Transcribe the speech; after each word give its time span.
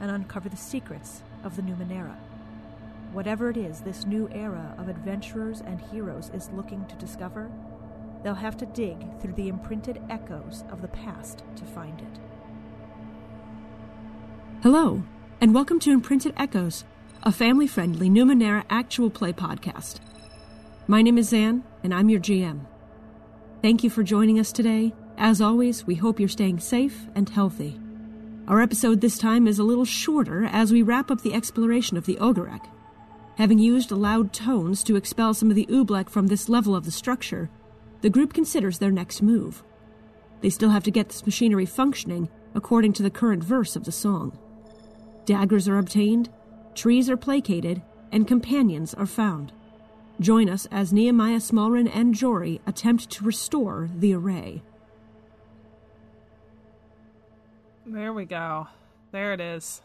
and 0.00 0.10
uncover 0.10 0.48
the 0.48 0.56
secrets 0.56 1.22
of 1.44 1.56
the 1.56 1.62
Numenera. 1.62 2.16
Whatever 3.12 3.50
it 3.50 3.56
is 3.56 3.80
this 3.80 4.04
new 4.04 4.28
era 4.32 4.74
of 4.78 4.88
adventurers 4.88 5.60
and 5.60 5.80
heroes 5.80 6.30
is 6.34 6.50
looking 6.50 6.84
to 6.86 6.96
discover, 6.96 7.50
they'll 8.22 8.34
have 8.34 8.56
to 8.58 8.66
dig 8.66 9.20
through 9.20 9.32
the 9.32 9.48
imprinted 9.48 10.00
echoes 10.10 10.64
of 10.70 10.82
the 10.82 10.88
past 10.88 11.42
to 11.56 11.64
find 11.64 12.00
it. 12.00 12.20
Hello, 14.62 15.02
and 15.40 15.54
welcome 15.54 15.78
to 15.80 15.92
Imprinted 15.92 16.34
Echoes, 16.36 16.84
a 17.22 17.32
family 17.32 17.66
friendly 17.66 18.10
Numenera 18.10 18.64
actual 18.68 19.08
play 19.08 19.32
podcast. 19.32 20.00
My 20.86 21.00
name 21.00 21.16
is 21.16 21.28
Zan, 21.30 21.64
and 21.82 21.94
I'm 21.94 22.08
your 22.08 22.20
GM. 22.20 22.66
Thank 23.62 23.82
you 23.82 23.90
for 23.90 24.02
joining 24.02 24.38
us 24.38 24.52
today. 24.52 24.92
As 25.16 25.40
always, 25.40 25.86
we 25.86 25.96
hope 25.96 26.20
you're 26.20 26.28
staying 26.28 26.60
safe 26.60 27.06
and 27.14 27.28
healthy. 27.28 27.80
Our 28.48 28.62
episode 28.62 29.02
this 29.02 29.18
time 29.18 29.46
is 29.46 29.58
a 29.58 29.62
little 29.62 29.84
shorter 29.84 30.46
as 30.46 30.72
we 30.72 30.80
wrap 30.80 31.10
up 31.10 31.20
the 31.20 31.34
exploration 31.34 31.98
of 31.98 32.06
the 32.06 32.16
Ogarek. 32.16 32.64
Having 33.36 33.58
used 33.58 33.90
loud 33.90 34.32
tones 34.32 34.82
to 34.84 34.96
expel 34.96 35.34
some 35.34 35.50
of 35.50 35.54
the 35.54 35.66
Oobleck 35.66 36.08
from 36.08 36.28
this 36.28 36.48
level 36.48 36.74
of 36.74 36.86
the 36.86 36.90
structure, 36.90 37.50
the 38.00 38.08
group 38.08 38.32
considers 38.32 38.78
their 38.78 38.90
next 38.90 39.20
move. 39.20 39.62
They 40.40 40.48
still 40.48 40.70
have 40.70 40.82
to 40.84 40.90
get 40.90 41.10
this 41.10 41.26
machinery 41.26 41.66
functioning 41.66 42.30
according 42.54 42.94
to 42.94 43.02
the 43.02 43.10
current 43.10 43.44
verse 43.44 43.76
of 43.76 43.84
the 43.84 43.92
song. 43.92 44.38
Daggers 45.26 45.68
are 45.68 45.76
obtained, 45.76 46.30
trees 46.74 47.10
are 47.10 47.18
placated, 47.18 47.82
and 48.10 48.26
companions 48.26 48.94
are 48.94 49.04
found. 49.04 49.52
Join 50.20 50.48
us 50.48 50.66
as 50.70 50.90
Nehemiah 50.90 51.40
Smallren 51.40 51.94
and 51.94 52.14
Jory 52.14 52.62
attempt 52.66 53.10
to 53.10 53.24
restore 53.24 53.90
the 53.94 54.14
array. 54.14 54.62
There 57.90 58.12
we 58.12 58.26
go. 58.26 58.68
There 59.12 59.32
it 59.32 59.40
is. 59.40 59.80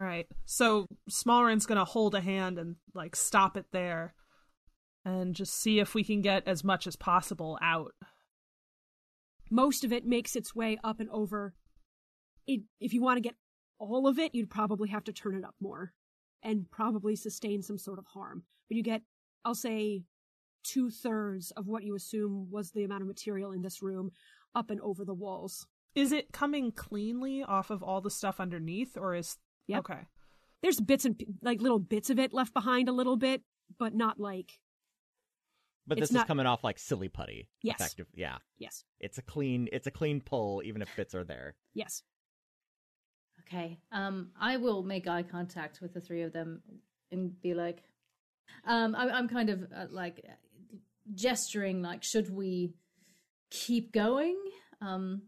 All 0.00 0.06
right. 0.06 0.26
So 0.46 0.86
Smallren's 1.10 1.66
going 1.66 1.78
to 1.78 1.84
hold 1.84 2.14
a 2.14 2.20
hand 2.20 2.58
and 2.58 2.76
like 2.94 3.14
stop 3.14 3.58
it 3.58 3.66
there 3.72 4.14
and 5.04 5.34
just 5.34 5.52
see 5.52 5.80
if 5.80 5.94
we 5.94 6.02
can 6.02 6.22
get 6.22 6.48
as 6.48 6.64
much 6.64 6.86
as 6.86 6.96
possible 6.96 7.58
out. 7.60 7.92
Most 9.50 9.84
of 9.84 9.92
it 9.92 10.06
makes 10.06 10.34
its 10.34 10.54
way 10.54 10.78
up 10.82 10.98
and 10.98 11.10
over. 11.10 11.54
It, 12.46 12.62
if 12.80 12.94
you 12.94 13.02
want 13.02 13.18
to 13.18 13.28
get 13.28 13.36
all 13.78 14.08
of 14.08 14.18
it, 14.18 14.34
you'd 14.34 14.50
probably 14.50 14.88
have 14.88 15.04
to 15.04 15.12
turn 15.12 15.36
it 15.36 15.44
up 15.44 15.54
more 15.60 15.92
and 16.42 16.70
probably 16.70 17.16
sustain 17.16 17.62
some 17.62 17.78
sort 17.78 17.98
of 17.98 18.06
harm. 18.06 18.44
But 18.68 18.76
you 18.76 18.82
get, 18.82 19.02
I'll 19.44 19.54
say, 19.54 20.04
two 20.64 20.90
thirds 20.90 21.50
of 21.50 21.66
what 21.66 21.84
you 21.84 21.94
assume 21.94 22.48
was 22.50 22.70
the 22.70 22.84
amount 22.84 23.02
of 23.02 23.08
material 23.08 23.52
in 23.52 23.62
this 23.62 23.82
room 23.82 24.10
up 24.54 24.70
and 24.70 24.80
over 24.80 25.04
the 25.04 25.14
walls. 25.14 25.66
Is 25.96 26.12
it 26.12 26.30
coming 26.32 26.70
cleanly 26.72 27.42
off 27.42 27.70
of 27.70 27.82
all 27.82 28.00
the 28.00 28.10
stuff 28.10 28.38
underneath, 28.38 28.96
or 28.96 29.14
is 29.14 29.38
Yep. 29.66 29.78
okay? 29.80 30.06
There's 30.62 30.80
bits 30.80 31.04
and 31.04 31.20
like 31.42 31.60
little 31.60 31.78
bits 31.80 32.10
of 32.10 32.18
it 32.18 32.32
left 32.32 32.54
behind 32.54 32.88
a 32.88 32.92
little 32.92 33.16
bit, 33.16 33.42
but 33.78 33.94
not 33.94 34.20
like 34.20 34.60
But 35.86 35.98
this 35.98 36.12
not- 36.12 36.24
is 36.24 36.26
coming 36.28 36.46
off 36.46 36.62
like 36.62 36.78
silly 36.78 37.08
putty. 37.08 37.48
Yes. 37.62 37.80
Effective. 37.80 38.06
Yeah. 38.14 38.38
yes, 38.58 38.84
It's 39.00 39.18
a 39.18 39.22
clean 39.22 39.68
it's 39.72 39.86
a 39.86 39.90
clean 39.90 40.20
pull 40.20 40.62
even 40.64 40.82
if 40.82 40.94
bits 40.96 41.14
are 41.14 41.24
there. 41.24 41.56
yes. 41.74 42.02
Okay. 43.40 43.78
Um, 43.92 44.32
I 44.40 44.56
will 44.56 44.82
make 44.82 45.06
eye 45.06 45.22
contact 45.22 45.80
with 45.80 45.94
the 45.94 46.00
three 46.00 46.22
of 46.22 46.32
them 46.32 46.62
and 47.12 47.40
be 47.40 47.54
like, 47.54 47.84
um, 48.64 48.94
I, 48.96 49.08
I'm 49.08 49.28
kind 49.28 49.50
of 49.50 49.62
uh, 49.72 49.86
like 49.90 50.24
gesturing, 51.14 51.80
like, 51.80 52.02
should 52.02 52.28
we 52.34 52.74
keep 53.50 53.92
going? 53.92 54.36
Um, 54.80 55.22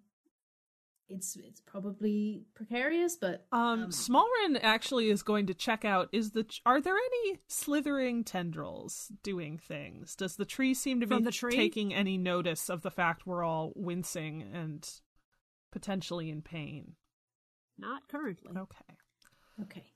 it's 1.08 1.36
it's 1.36 1.60
probably 1.60 2.44
precarious, 2.54 3.16
but 3.16 3.46
Um, 3.52 3.84
Um, 3.84 3.90
Smallren 3.90 4.58
actually 4.62 5.08
is 5.10 5.22
going 5.22 5.46
to 5.46 5.54
check 5.54 5.84
out. 5.84 6.08
Is 6.12 6.32
the 6.32 6.46
are 6.66 6.80
there 6.80 6.96
any 6.96 7.40
slithering 7.48 8.24
tendrils 8.24 9.10
doing 9.22 9.58
things? 9.58 10.14
Does 10.14 10.36
the 10.36 10.44
tree 10.44 10.74
seem 10.74 11.00
to 11.00 11.06
be 11.06 11.22
taking 11.50 11.94
any 11.94 12.18
notice 12.18 12.68
of 12.68 12.82
the 12.82 12.90
fact 12.90 13.26
we're 13.26 13.44
all 13.44 13.72
wincing 13.74 14.42
and 14.42 14.88
potentially 15.72 16.30
in 16.30 16.42
pain? 16.42 16.94
Not 17.78 18.08
currently. 18.08 18.56
Okay, 18.56 18.96
okay. 19.62 19.92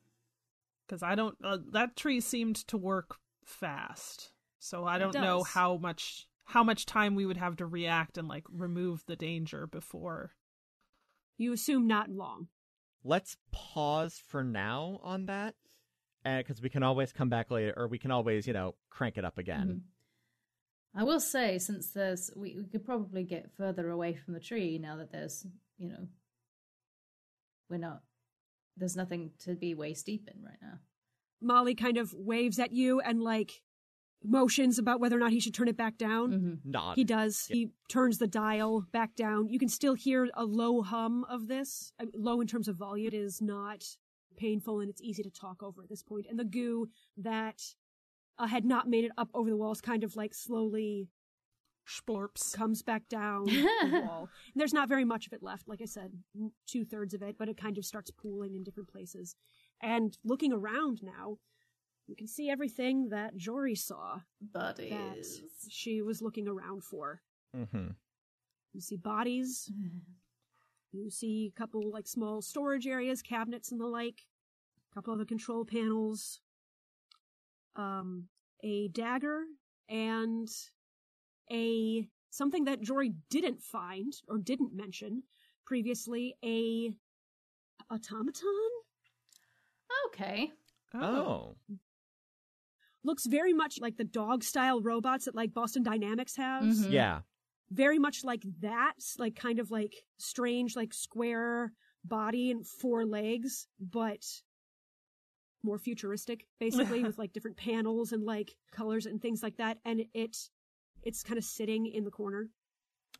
because 0.86 1.02
I 1.02 1.14
don't. 1.14 1.36
Uh, 1.42 1.58
that 1.72 1.96
tree 1.96 2.20
seemed 2.20 2.56
to 2.68 2.76
work 2.76 3.16
fast, 3.44 4.30
so 4.60 4.84
I 4.84 4.98
don't 4.98 5.14
know 5.14 5.42
how 5.42 5.76
much 5.76 6.26
how 6.44 6.62
much 6.64 6.86
time 6.86 7.14
we 7.14 7.26
would 7.26 7.36
have 7.36 7.56
to 7.56 7.66
react 7.66 8.18
and 8.18 8.28
like 8.28 8.44
remove 8.50 9.04
the 9.06 9.16
danger 9.16 9.66
before. 9.66 10.32
You 11.36 11.52
assume 11.52 11.86
not 11.86 12.10
long. 12.10 12.48
Let's 13.04 13.36
pause 13.50 14.20
for 14.28 14.44
now 14.44 15.00
on 15.02 15.26
that. 15.26 15.54
because 16.24 16.62
we 16.62 16.68
can 16.68 16.84
always 16.84 17.12
come 17.12 17.28
back 17.28 17.50
later 17.50 17.74
or 17.76 17.88
we 17.88 17.98
can 17.98 18.12
always, 18.12 18.46
you 18.46 18.52
know, 18.52 18.76
crank 18.90 19.18
it 19.18 19.24
up 19.24 19.38
again. 19.38 19.82
Mhm. 20.94 21.00
I 21.00 21.02
will 21.04 21.18
say, 21.18 21.58
since 21.58 21.90
there's, 21.90 22.30
we, 22.36 22.54
we 22.56 22.64
could 22.66 22.84
probably 22.84 23.24
get 23.24 23.50
further 23.56 23.90
away 23.90 24.14
from 24.14 24.34
the 24.34 24.40
tree 24.40 24.78
now 24.78 24.96
that 24.98 25.10
there's, 25.10 25.44
you 25.78 25.88
know, 25.88 26.06
we're 27.68 27.78
not, 27.78 28.02
there's 28.76 28.94
nothing 28.96 29.32
to 29.40 29.54
be 29.54 29.74
waist 29.74 30.06
deep 30.06 30.28
in 30.32 30.42
right 30.44 30.58
now. 30.62 30.78
Molly 31.40 31.74
kind 31.74 31.96
of 31.96 32.12
waves 32.12 32.58
at 32.60 32.70
you 32.72 33.00
and 33.00 33.20
like 33.20 33.62
motions 34.24 34.78
about 34.78 35.00
whether 35.00 35.16
or 35.16 35.20
not 35.20 35.32
he 35.32 35.40
should 35.40 35.54
turn 35.54 35.68
it 35.68 35.76
back 35.76 35.98
down. 35.98 36.32
Mm-hmm. 36.32 36.70
Nod. 36.70 36.96
He 36.96 37.04
does. 37.04 37.46
He 37.46 37.70
turns 37.88 38.18
the 38.18 38.26
dial 38.26 38.84
back 38.92 39.14
down. 39.14 39.48
You 39.48 39.58
can 39.58 39.68
still 39.68 39.94
hear 39.94 40.28
a 40.34 40.44
low 40.44 40.82
hum 40.82 41.24
of 41.28 41.48
this. 41.48 41.92
I 42.00 42.04
mean, 42.04 42.14
low 42.16 42.40
in 42.40 42.46
terms 42.46 42.68
of 42.68 42.76
volume. 42.76 43.08
It 43.08 43.14
is 43.14 43.40
not 43.40 43.84
painful 44.36 44.80
and 44.80 44.88
it's 44.88 45.02
easy 45.02 45.22
to 45.22 45.30
talk 45.30 45.62
over 45.62 45.82
at 45.82 45.88
this 45.88 46.02
point. 46.02 46.26
And 46.28 46.38
the 46.38 46.44
goo 46.44 46.88
that 47.18 47.62
uh, 48.38 48.46
had 48.46 48.64
not 48.64 48.88
made 48.88 49.04
it 49.04 49.12
up 49.18 49.28
over 49.34 49.50
the 49.50 49.56
walls 49.56 49.80
kind 49.80 50.04
of 50.04 50.16
like 50.16 50.34
slowly 50.34 51.08
Splorps. 51.86 52.54
comes 52.54 52.82
back 52.82 53.08
down 53.08 53.46
the 53.46 54.04
wall. 54.06 54.28
And 54.52 54.60
there's 54.60 54.72
not 54.72 54.88
very 54.88 55.04
much 55.04 55.26
of 55.26 55.32
it 55.32 55.42
left, 55.42 55.68
like 55.68 55.82
I 55.82 55.86
said, 55.86 56.12
two 56.66 56.84
thirds 56.84 57.12
of 57.14 57.22
it, 57.22 57.36
but 57.38 57.48
it 57.48 57.56
kind 57.56 57.76
of 57.76 57.84
starts 57.84 58.10
pooling 58.10 58.54
in 58.54 58.62
different 58.62 58.88
places. 58.88 59.34
And 59.80 60.16
looking 60.24 60.52
around 60.52 61.00
now, 61.02 61.38
you 62.12 62.16
can 62.16 62.28
see 62.28 62.50
everything 62.50 63.08
that 63.08 63.38
Jory 63.38 63.74
saw 63.74 64.20
that 64.52 64.76
she 65.70 66.02
was 66.02 66.20
looking 66.20 66.46
around 66.46 66.84
for. 66.84 67.22
Mm-hmm. 67.56 67.92
You 68.74 68.80
see 68.80 68.96
bodies. 68.96 69.70
You 70.94 71.08
see 71.08 71.50
a 71.50 71.58
couple 71.58 71.90
like 71.90 72.06
small 72.06 72.42
storage 72.42 72.86
areas, 72.86 73.22
cabinets 73.22 73.72
and 73.72 73.80
the 73.80 73.86
like. 73.86 74.26
A 74.90 74.94
couple 74.94 75.14
other 75.14 75.24
control 75.24 75.64
panels. 75.64 76.40
Um, 77.76 78.28
a 78.62 78.88
dagger 78.88 79.44
and 79.88 80.50
a 81.50 82.06
something 82.28 82.64
that 82.64 82.82
Jory 82.82 83.14
didn't 83.30 83.62
find 83.62 84.12
or 84.28 84.36
didn't 84.36 84.74
mention 84.74 85.22
previously. 85.64 86.36
A 86.44 86.92
automaton 87.90 88.50
Okay. 90.08 90.52
Oh. 90.94 91.56
Looks 93.04 93.26
very 93.26 93.52
much 93.52 93.78
like 93.80 93.96
the 93.96 94.04
dog 94.04 94.44
style 94.44 94.80
robots 94.80 95.24
that 95.24 95.34
like 95.34 95.52
Boston 95.54 95.82
Dynamics 95.82 96.36
has. 96.36 96.86
Mhm. 96.86 96.92
Yeah. 96.92 97.20
very 97.70 97.98
much 97.98 98.22
like 98.22 98.44
that, 98.60 98.94
like 99.18 99.34
kind 99.34 99.58
of 99.58 99.70
like 99.70 99.94
strange, 100.18 100.76
like 100.76 100.92
square 100.92 101.72
body 102.04 102.50
and 102.50 102.66
four 102.66 103.06
legs, 103.06 103.66
but 103.80 104.22
more 105.62 105.78
futuristic, 105.78 106.46
basically, 106.60 107.02
with 107.04 107.16
like 107.18 107.32
different 107.32 107.56
panels 107.56 108.12
and 108.12 108.24
like 108.24 108.50
colors 108.72 109.06
and 109.06 109.22
things 109.22 109.42
like 109.42 109.56
that. 109.56 109.78
And 109.86 110.04
it, 110.12 110.36
it's 111.02 111.22
kind 111.22 111.38
of 111.38 111.44
sitting 111.44 111.86
in 111.86 112.04
the 112.04 112.10
corner. 112.10 112.50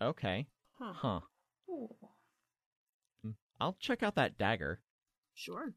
Okay. 0.02 0.46
Huh. 0.78 0.92
Huh. 0.94 1.20
I'll 3.60 3.76
check 3.78 4.02
out 4.02 4.16
that 4.16 4.36
dagger. 4.38 4.80
Sure. 5.34 5.72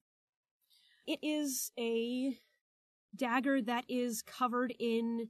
It 1.05 1.19
is 1.21 1.71
a 1.77 2.35
dagger 3.15 3.61
that 3.61 3.85
is 3.87 4.21
covered 4.21 4.73
in 4.79 5.29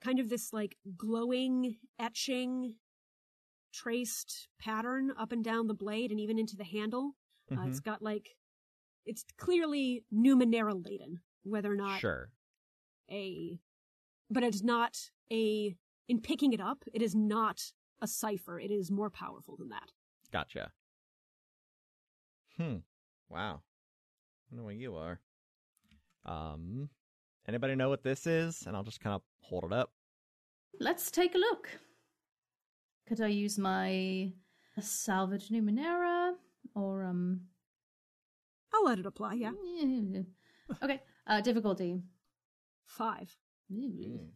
kind 0.00 0.18
of 0.18 0.28
this 0.28 0.52
like 0.52 0.76
glowing, 0.96 1.76
etching, 1.98 2.74
traced 3.72 4.48
pattern 4.58 5.12
up 5.18 5.32
and 5.32 5.44
down 5.44 5.66
the 5.66 5.74
blade 5.74 6.10
and 6.10 6.20
even 6.20 6.38
into 6.38 6.56
the 6.56 6.64
handle. 6.64 7.12
Uh, 7.50 7.56
Mhm. 7.56 7.68
it's 7.68 7.80
got 7.80 8.02
like, 8.02 8.36
it's 9.04 9.24
clearly 9.36 10.04
Numenera 10.12 10.74
laden, 10.74 11.20
whether 11.42 11.72
or 11.72 11.76
not 11.76 12.00
Sure. 12.00 12.32
a, 13.10 13.60
but 14.30 14.42
it's 14.42 14.62
not 14.62 15.10
a, 15.30 15.76
in 16.08 16.20
picking 16.20 16.52
it 16.52 16.60
up, 16.60 16.84
it 16.92 17.02
is 17.02 17.14
not 17.14 17.72
a 18.00 18.06
cipher. 18.06 18.58
It 18.60 18.70
is 18.70 18.90
more 18.90 19.10
powerful 19.10 19.56
than 19.56 19.68
that. 19.70 19.92
Gotcha. 20.30 20.72
Hmm. 22.56 22.78
Wow. 23.28 23.62
I 23.62 24.50
don't 24.50 24.58
know 24.58 24.64
what 24.64 24.76
you 24.76 24.94
are. 24.96 25.20
Um. 26.26 26.90
Anybody 27.48 27.76
know 27.76 27.88
what 27.88 28.02
this 28.02 28.26
is? 28.26 28.64
And 28.66 28.76
I'll 28.76 28.82
just 28.82 29.00
kind 29.00 29.14
of 29.14 29.22
hold 29.40 29.64
it 29.64 29.72
up. 29.72 29.92
Let's 30.80 31.10
take 31.12 31.34
a 31.36 31.38
look. 31.38 31.68
Could 33.06 33.20
I 33.20 33.28
use 33.28 33.56
my 33.56 34.32
salvage 34.80 35.48
numenera 35.50 36.32
or 36.74 37.04
um? 37.04 37.42
I'll 38.74 38.84
let 38.84 38.98
it 38.98 39.06
apply, 39.06 39.34
yeah. 39.34 39.52
Okay. 40.82 41.00
Uh, 41.28 41.40
difficulty. 41.40 42.02
Five. 42.86 43.36
Ooh. 43.72 43.76
Hmm. 43.76 44.26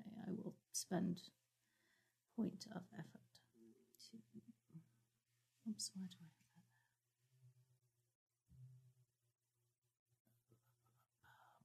Okay, 0.00 0.10
I 0.26 0.30
will 0.42 0.56
spend 0.72 1.20
point 2.36 2.66
of 2.74 2.82
effort 2.98 3.30
to. 4.10 4.16
Oops, 5.70 5.90
why 5.94 6.02
do 6.10 6.16
I 6.20 6.24
have 6.24 6.32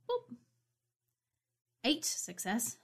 that? 0.07 0.31
Boop. 0.31 0.37
Eight 1.83 2.05
success. 2.05 2.77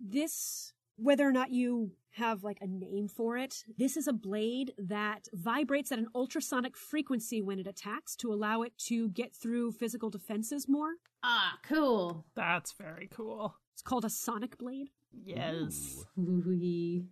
This, 0.00 0.72
whether 0.96 1.26
or 1.26 1.32
not 1.32 1.50
you 1.50 1.92
have 2.16 2.44
like 2.44 2.58
a 2.60 2.66
name 2.66 3.08
for 3.08 3.36
it, 3.36 3.64
this 3.78 3.96
is 3.96 4.06
a 4.06 4.12
blade 4.12 4.74
that 4.78 5.28
vibrates 5.32 5.90
at 5.90 5.98
an 5.98 6.08
ultrasonic 6.14 6.76
frequency 6.76 7.40
when 7.40 7.58
it 7.58 7.66
attacks 7.66 8.14
to 8.16 8.32
allow 8.32 8.62
it 8.62 8.76
to 8.76 9.08
get 9.08 9.34
through 9.34 9.72
physical 9.72 10.10
defenses 10.10 10.68
more. 10.68 10.94
Ah, 11.22 11.58
cool. 11.64 12.24
That's 12.34 12.72
very 12.72 13.08
cool. 13.12 13.56
It's 13.72 13.82
called 13.82 14.04
a 14.04 14.10
sonic 14.10 14.58
blade. 14.58 14.90
Yes. 15.24 16.04
Ooh-wee. 16.18 17.06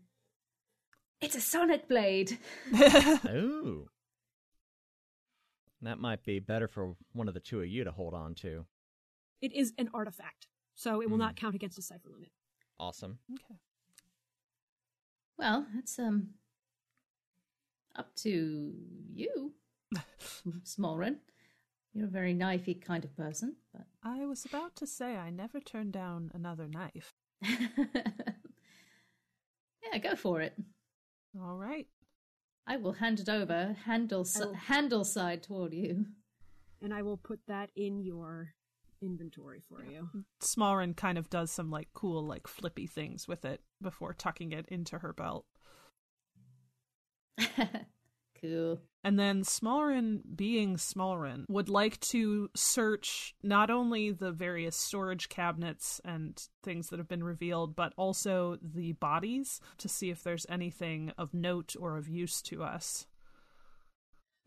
It's 1.21 1.37
a 1.37 1.41
sonic 1.41 1.89
blade. 1.89 2.39
Ooh. 3.27 3.89
That 5.83 5.99
might 5.99 6.25
be 6.25 6.41
better 6.41 6.69
for 6.69 6.95
one 7.13 7.29
of 7.29 7.35
the 7.35 7.41
two 7.41 7.61
of 7.61 7.69
you 7.69 7.85
to 7.85 7.91
hold 7.91 8.15
on 8.15 8.35
to. 8.37 8.67
It 9.41 9.53
is 9.55 9.73
an 9.79 9.89
artifact, 9.95 10.47
so 10.81 11.03
it 11.03 11.11
will 11.11 11.19
Hmm. 11.19 11.27
not 11.27 11.37
count 11.37 11.55
against 11.55 11.77
the 11.77 11.83
cipher 11.83 12.09
limit. 12.09 12.31
Awesome. 12.79 13.19
okay. 13.35 13.59
Well, 15.39 15.67
that's 15.75 15.99
um 15.99 16.31
up 17.97 18.15
to 18.17 18.73
you, 19.13 19.53
Smallren. 20.65 21.19
You're 21.93 22.07
a 22.07 22.11
very 22.11 22.35
knifey 22.35 22.81
kind 22.81 23.05
of 23.05 23.15
person, 23.17 23.57
but 23.73 23.83
I 24.03 24.25
was 24.25 24.45
about 24.47 24.75
to 24.77 24.87
say 24.87 25.17
I 25.17 25.29
never 25.31 25.61
turn 25.61 25.91
down 25.91 26.31
another 26.35 26.67
knife. 26.69 27.13
yeah, 27.43 27.67
go 30.03 30.15
for 30.15 30.41
it. 30.41 30.55
All 31.41 31.57
right. 31.57 31.87
I 32.67 32.77
will 32.77 32.93
hand 32.93 33.19
it 33.21 33.29
over, 33.29 33.77
handle 33.85 34.25
si- 34.25 34.45
will- 34.45 34.55
handle 34.55 35.05
side 35.05 35.43
toward 35.43 35.75
you. 35.75 36.07
And 36.83 36.95
I 36.95 37.03
will 37.03 37.19
put 37.19 37.41
that 37.49 37.71
in 37.77 38.01
your 38.01 38.55
inventory 39.03 39.61
for 39.69 39.85
you. 39.85 40.09
Smallren 40.43 40.97
kind 40.97 41.19
of 41.19 41.31
does 41.31 41.51
some 41.51 41.71
like 41.71 41.89
cool 41.95 42.27
like 42.27 42.47
flippy 42.47 42.87
things 42.87 43.27
with 43.27 43.45
it 43.45 43.61
before 43.81 44.13
tucking 44.13 44.53
it 44.53 44.67
into 44.69 44.99
her 44.99 45.13
belt. 45.13 45.47
cool. 48.41 48.81
And 49.03 49.19
then 49.19 49.43
Smallren, 49.43 50.21
being 50.37 50.77
Smallren, 50.77 51.45
would 51.49 51.71
like 51.71 51.99
to 52.01 52.51
search 52.55 53.35
not 53.43 53.71
only 53.71 54.11
the 54.11 54.31
various 54.31 54.77
storage 54.77 55.29
cabinets 55.31 56.01
and 56.05 56.41
things 56.63 56.89
that 56.89 56.99
have 56.99 57.09
been 57.09 57.25
revealed, 57.25 57.75
but 57.75 57.95
also 57.97 58.59
the 58.63 58.93
bodies 58.93 59.61
to 59.79 59.89
see 59.89 60.11
if 60.11 60.23
there's 60.23 60.47
anything 60.51 61.13
of 61.17 61.33
note 61.33 61.75
or 61.79 61.97
of 61.97 62.09
use 62.09 62.43
to 62.43 62.63
us. 62.63 63.07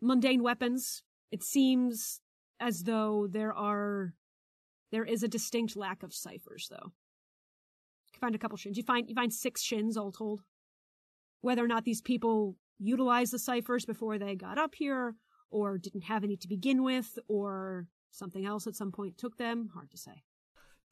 Mundane 0.00 0.42
weapons. 0.42 1.02
It 1.32 1.42
seems 1.42 2.20
as 2.60 2.84
though 2.84 3.26
there 3.28 3.52
are 3.52 4.14
there 4.94 5.04
is 5.04 5.24
a 5.24 5.28
distinct 5.28 5.76
lack 5.76 6.04
of 6.04 6.14
ciphers 6.14 6.68
though. 6.70 6.92
You 8.14 8.20
find 8.20 8.36
a 8.36 8.38
couple 8.38 8.56
shins. 8.56 8.76
You 8.76 8.84
find 8.84 9.08
you 9.08 9.14
find 9.16 9.32
six 9.32 9.60
shins 9.60 9.96
all 9.96 10.12
told. 10.12 10.42
Whether 11.40 11.64
or 11.64 11.68
not 11.68 11.84
these 11.84 12.00
people 12.00 12.54
utilized 12.78 13.32
the 13.32 13.40
ciphers 13.40 13.84
before 13.84 14.18
they 14.18 14.36
got 14.36 14.56
up 14.56 14.76
here, 14.76 15.16
or 15.50 15.78
didn't 15.78 16.02
have 16.02 16.22
any 16.22 16.36
to 16.36 16.48
begin 16.48 16.84
with, 16.84 17.18
or 17.26 17.88
something 18.12 18.46
else 18.46 18.68
at 18.68 18.76
some 18.76 18.92
point 18.92 19.18
took 19.18 19.36
them, 19.36 19.70
hard 19.74 19.90
to 19.90 19.98
say. 19.98 20.22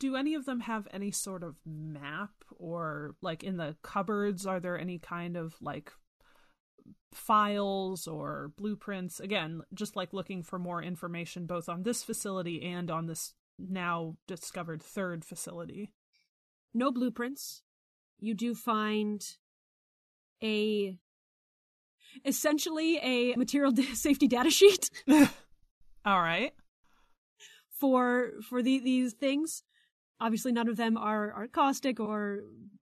Do 0.01 0.17
any 0.17 0.35
of 0.35 0.47
them 0.47 0.59
have 0.61 0.89
any 0.91 1.13
sort 1.13 1.45
of 1.45 1.55
map 1.65 2.33
or 2.59 3.15
like 3.23 3.45
in 3.45 3.57
the 3.57 3.77
cupboards 3.83 4.47
are 4.47 4.59
there 4.59 4.77
any 4.77 4.99
kind 4.99 5.37
of 5.37 5.55
like 5.61 5.93
files 7.13 8.09
or 8.09 8.51
blueprints 8.57 9.21
again 9.21 9.63
just 9.73 9.95
like 9.95 10.13
looking 10.13 10.43
for 10.43 10.59
more 10.59 10.83
information 10.83 11.47
both 11.47 11.69
on 11.69 11.85
this 11.85 12.03
facility 12.03 12.63
and 12.63 12.91
on 12.91 13.07
this 13.07 13.35
now 13.59 14.17
discovered 14.27 14.83
third 14.83 15.25
facility 15.25 15.93
no 16.75 16.91
blueprints. 16.91 17.63
You 18.19 18.35
do 18.35 18.55
find 18.55 19.25
a 20.43 20.97
essentially 22.25 22.99
a 22.99 23.37
material 23.37 23.75
safety 23.95 24.29
data 24.29 24.51
sheet 24.51 24.91
all 26.05 26.21
right 26.21 26.53
for 27.79 28.33
for 28.49 28.63
the, 28.63 28.81
these 28.81 29.13
things. 29.13 29.63
Obviously, 30.21 30.53
none 30.53 30.69
of 30.69 30.77
them 30.77 30.97
are 30.97 31.33
are 31.33 31.49
caustic 31.49 31.99
or 31.99 32.41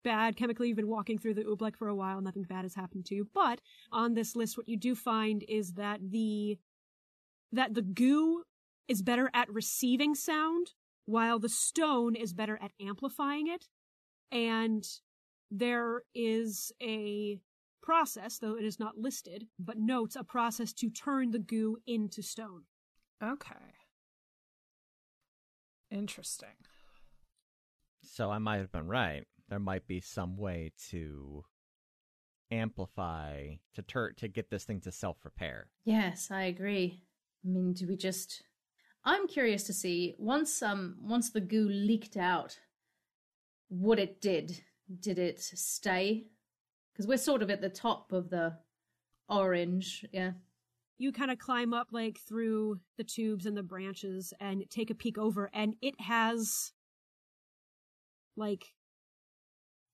bad 0.04 0.36
chemically. 0.36 0.68
You've 0.68 0.76
been 0.76 0.88
walking 0.88 1.18
through 1.18 1.34
the 1.34 1.44
Oobleck 1.44 1.76
for 1.76 1.88
a 1.88 1.94
while. 1.94 2.20
Nothing 2.20 2.44
bad 2.44 2.62
has 2.62 2.74
happened 2.74 3.04
to 3.06 3.14
you. 3.14 3.28
But 3.34 3.60
on 3.90 4.14
this 4.14 4.36
list, 4.36 4.56
what 4.56 4.68
you 4.68 4.76
do 4.76 4.94
find 4.94 5.44
is 5.48 5.72
that 5.74 6.00
the 6.02 6.58
that 7.52 7.74
the 7.74 7.82
goo 7.82 8.44
is 8.88 9.02
better 9.02 9.30
at 9.34 9.52
receiving 9.52 10.14
sound, 10.14 10.72
while 11.04 11.38
the 11.38 11.48
stone 11.48 12.14
is 12.14 12.32
better 12.32 12.58
at 12.60 12.72
amplifying 12.80 13.46
it. 13.48 13.66
And 14.32 14.86
there 15.50 16.02
is 16.14 16.72
a 16.82 17.38
process, 17.82 18.38
though 18.38 18.56
it 18.56 18.64
is 18.64 18.80
not 18.80 18.98
listed, 18.98 19.46
but 19.58 19.78
notes 19.78 20.16
a 20.16 20.24
process 20.24 20.72
to 20.74 20.90
turn 20.90 21.30
the 21.30 21.38
goo 21.38 21.78
into 21.86 22.22
stone. 22.22 22.64
okay 23.22 23.54
interesting 25.90 26.56
So 28.02 28.30
I 28.30 28.38
might 28.38 28.58
have 28.58 28.72
been 28.72 28.88
right. 28.88 29.24
There 29.48 29.58
might 29.60 29.86
be 29.86 30.00
some 30.00 30.36
way 30.36 30.72
to 30.90 31.44
amplify 32.50 33.56
to 33.74 33.82
tur- 33.82 34.12
to 34.14 34.28
get 34.28 34.50
this 34.50 34.64
thing 34.64 34.80
to 34.80 34.92
self 34.92 35.24
repair. 35.24 35.68
Yes, 35.84 36.30
I 36.30 36.42
agree. 36.42 37.02
I 37.44 37.48
mean, 37.48 37.72
do 37.72 37.86
we 37.86 37.96
just 37.96 38.42
I'm 39.06 39.26
curious 39.28 39.62
to 39.64 39.72
see 39.72 40.14
once 40.18 40.60
um 40.62 40.96
once 41.00 41.30
the 41.30 41.40
goo 41.40 41.68
leaked 41.68 42.16
out 42.16 42.58
what 43.68 43.98
it 43.98 44.20
did. 44.20 44.62
Did 45.00 45.18
it 45.18 45.40
stay? 45.40 46.26
Because 46.92 47.06
we're 47.06 47.16
sort 47.18 47.42
of 47.42 47.50
at 47.50 47.60
the 47.60 47.68
top 47.68 48.12
of 48.12 48.30
the 48.30 48.54
orange, 49.28 50.04
yeah. 50.12 50.32
you 50.98 51.12
kind 51.12 51.30
of 51.30 51.38
climb 51.38 51.74
up 51.74 51.88
like 51.92 52.18
through 52.28 52.78
the 52.96 53.04
tubes 53.04 53.44
and 53.46 53.56
the 53.56 53.62
branches 53.62 54.32
and 54.40 54.64
take 54.70 54.90
a 54.90 54.94
peek 54.94 55.18
over 55.18 55.50
and 55.52 55.74
it 55.82 56.00
has 56.00 56.72
like 58.36 58.72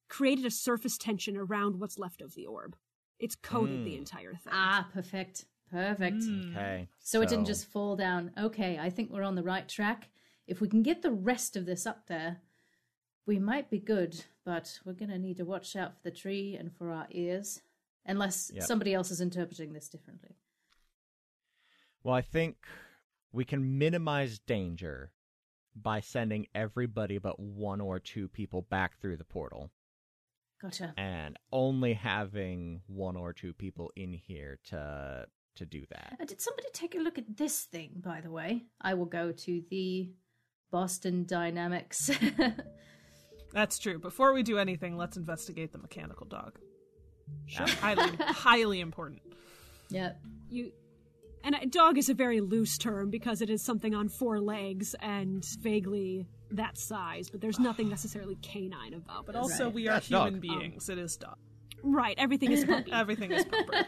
created 0.09 0.45
a 0.45 0.51
surface 0.51 0.99
tension 0.99 1.37
around 1.37 1.81
what's 1.81 1.99
left 1.99 2.21
of 2.21 2.35
the 2.35 2.45
orb 2.47 2.77
it's 3.19 3.35
coated 3.37 3.85
the 3.85 3.95
Mm. 3.95 3.99
entire 3.99 4.35
thing 4.35 4.53
Ah, 4.53 4.87
perfect. 4.93 5.47
Perfect. 5.73 6.19
Mm. 6.19 6.53
Okay. 6.55 6.89
So, 7.01 7.23
it 7.23 7.29
didn't 7.31 7.47
just 7.47 7.67
fall 7.67 7.97
down. 7.97 8.31
Okay, 8.39 8.79
I 8.79 8.91
think 8.91 9.11
we're 9.11 9.23
on 9.23 9.35
the 9.35 9.43
right 9.43 9.67
track. 9.69 10.11
If 10.47 10.61
we 10.61 10.69
can 10.69 10.83
get 10.83 11.03
the 11.03 11.11
rest 11.11 11.57
of 11.57 11.65
this 11.67 11.87
up 11.87 12.07
there, 12.09 12.43
we 13.27 13.39
might 13.39 13.71
be 13.71 13.79
good, 13.79 14.25
but 14.45 14.79
we're 14.85 14.93
going 14.93 15.11
to 15.11 15.19
need 15.19 15.39
to 15.39 15.45
watch 15.45 15.75
out 15.75 15.95
for 15.97 16.03
the 16.03 16.11
tree 16.11 16.57
and 16.59 16.71
for 16.77 16.91
our 16.93 17.07
ears, 17.11 17.63
unless 18.05 18.51
Yep. 18.55 18.65
somebody 18.65 18.93
else 18.93 19.11
is 19.11 19.21
interpreting 19.21 19.73
this 19.73 19.89
differently. 19.89 20.37
Well, 22.03 22.15
I 22.15 22.23
think 22.23 22.57
we 23.33 23.45
can 23.45 23.79
minimize 23.79 24.39
danger 24.41 25.13
by 25.75 26.01
sending 26.01 26.49
everybody 26.55 27.17
but 27.19 27.39
one 27.41 27.81
or 27.81 27.99
two 27.99 28.29
people 28.29 28.63
back 28.63 28.99
through 29.01 29.17
the 29.17 29.25
portal 29.25 29.71
Gotcha. 30.61 30.93
and 30.99 31.39
only 31.51 31.95
having 31.95 32.83
one 32.89 33.17
or 33.17 33.33
two 33.33 33.55
people 33.55 33.91
in 33.97 34.13
here 34.13 34.59
to 34.65 35.27
to 35.57 35.67
do 35.67 35.85
that. 35.91 36.17
Uh, 36.21 36.25
did 36.25 36.41
somebody 36.41 36.69
take 36.73 36.95
a 36.95 36.99
look 36.99 37.19
at 37.19 37.37
this 37.37 37.61
thing, 37.63 37.91
by 38.05 38.21
the 38.21 38.31
way? 38.31 38.65
I 38.81 38.95
will 38.95 39.07
go 39.07 39.33
to 39.33 39.63
the 39.71 40.11
Boston 40.71 41.25
Dynamics. 41.27 42.11
That's 43.53 43.79
true. 43.79 43.99
Before 43.99 44.33
we 44.33 44.43
do 44.43 44.59
anything, 44.59 44.97
let's 44.97 45.17
investigate 45.17 45.73
the 45.73 45.79
mechanical 45.79 46.27
dog. 46.27 46.59
Sure. 47.47 47.67
highly, 47.81 48.17
highly 48.19 48.81
important. 48.81 49.21
yeah. 49.91 50.13
you 50.49 50.73
And 51.45 51.55
a 51.61 51.67
dog 51.67 51.99
is 51.99 52.09
a 52.09 52.15
very 52.15 52.41
loose 52.41 52.79
term 52.79 53.11
because 53.11 53.43
it 53.43 53.51
is 53.51 53.63
something 53.63 53.95
on 53.95 54.09
four 54.09 54.41
legs 54.41 54.95
and 55.01 55.45
vaguely 55.61 56.27
that 56.51 56.79
size, 56.79 57.29
but 57.29 57.41
there's 57.43 57.59
nothing 57.59 57.89
necessarily 57.97 58.37
canine 58.37 58.95
about. 58.95 59.27
But 59.27 59.37
also, 59.37 59.67
Right. 59.67 59.75
we 59.75 59.89
are 59.89 59.95
That's 59.95 60.07
human 60.09 60.35
dog. 60.35 60.41
beings. 60.41 60.89
it 60.89 60.99
is 60.99 61.17
dog. 61.17 61.37
right, 61.83 62.15
everything 62.17 62.53
is 62.53 62.65
puppy. 62.65 62.91
Everything 63.03 63.33
is 63.33 63.45
proper. 63.45 63.85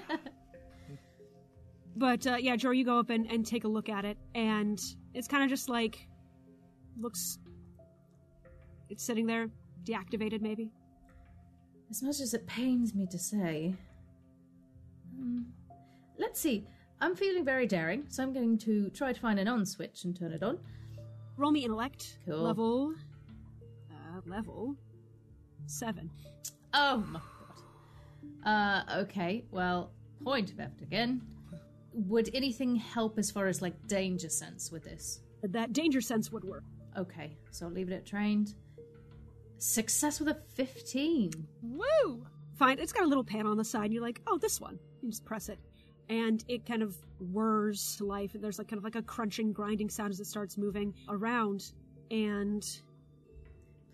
But 1.96 2.26
uh, 2.26 2.36
yeah, 2.40 2.56
Jor, 2.56 2.74
you 2.74 2.84
go 2.84 2.98
up 2.98 3.10
and, 3.10 3.30
and 3.30 3.46
take 3.46 3.64
a 3.64 3.68
look 3.68 3.88
at 3.88 4.04
it, 4.04 4.18
and 4.34 4.80
it's 5.14 5.28
kind 5.28 5.44
of 5.44 5.48
just 5.48 5.68
like 5.68 6.08
looks. 6.98 7.38
It's 8.90 9.04
sitting 9.04 9.26
there, 9.26 9.48
deactivated, 9.84 10.40
maybe. 10.40 10.70
As 11.90 12.02
much 12.02 12.20
as 12.20 12.34
it 12.34 12.46
pains 12.46 12.94
me 12.94 13.06
to 13.10 13.18
say. 13.18 13.74
Um, 15.18 15.46
let's 16.18 16.40
see. 16.40 16.66
I'm 17.00 17.14
feeling 17.14 17.44
very 17.44 17.66
daring, 17.66 18.04
so 18.08 18.22
I'm 18.22 18.32
going 18.32 18.58
to 18.58 18.90
try 18.90 19.12
to 19.12 19.20
find 19.20 19.38
an 19.38 19.48
on 19.48 19.64
switch 19.64 20.04
and 20.04 20.16
turn 20.16 20.32
it 20.32 20.42
on. 20.42 20.58
Roll 21.36 21.50
me 21.50 21.64
intellect. 21.64 22.18
Cool. 22.26 22.38
Level. 22.38 22.94
Uh, 23.90 24.20
level 24.26 24.76
seven. 25.66 26.10
Oh 26.72 27.04
my 27.08 27.20
god. 28.44 28.86
Uh, 28.88 29.00
okay, 29.02 29.44
well, 29.50 29.90
point 30.22 30.50
of 30.50 30.60
effort 30.60 30.82
again. 30.82 31.22
Would 31.94 32.30
anything 32.34 32.76
help 32.76 33.18
as 33.18 33.30
far 33.30 33.46
as 33.46 33.62
like 33.62 33.74
danger 33.86 34.28
sense 34.28 34.70
with 34.70 34.84
this? 34.84 35.20
That 35.42 35.72
danger 35.72 36.00
sense 36.00 36.30
would 36.32 36.44
work. 36.44 36.64
Okay, 36.98 37.36
so 37.50 37.66
I'll 37.66 37.72
leave 37.72 37.90
it 37.90 37.94
at 37.94 38.06
trained. 38.06 38.54
Success 39.58 40.20
with 40.20 40.28
a 40.28 40.38
15. 40.54 41.32
Woo! 41.62 42.26
Fine. 42.56 42.78
It's 42.78 42.92
got 42.92 43.04
a 43.04 43.06
little 43.06 43.24
pan 43.24 43.46
on 43.46 43.56
the 43.56 43.64
side. 43.64 43.84
And 43.84 43.92
you're 43.94 44.02
like, 44.02 44.20
oh, 44.26 44.38
this 44.38 44.60
one. 44.60 44.78
You 45.02 45.10
just 45.10 45.24
press 45.24 45.48
it, 45.48 45.58
and 46.08 46.44
it 46.48 46.66
kind 46.66 46.82
of 46.82 46.96
whirs 47.18 47.96
to 47.98 48.04
life. 48.04 48.34
And 48.34 48.42
there's 48.42 48.58
like 48.58 48.68
kind 48.68 48.78
of 48.78 48.84
like 48.84 48.96
a 48.96 49.02
crunching, 49.02 49.52
grinding 49.52 49.88
sound 49.88 50.12
as 50.12 50.20
it 50.20 50.26
starts 50.26 50.56
moving 50.58 50.94
around, 51.08 51.72
and 52.10 52.64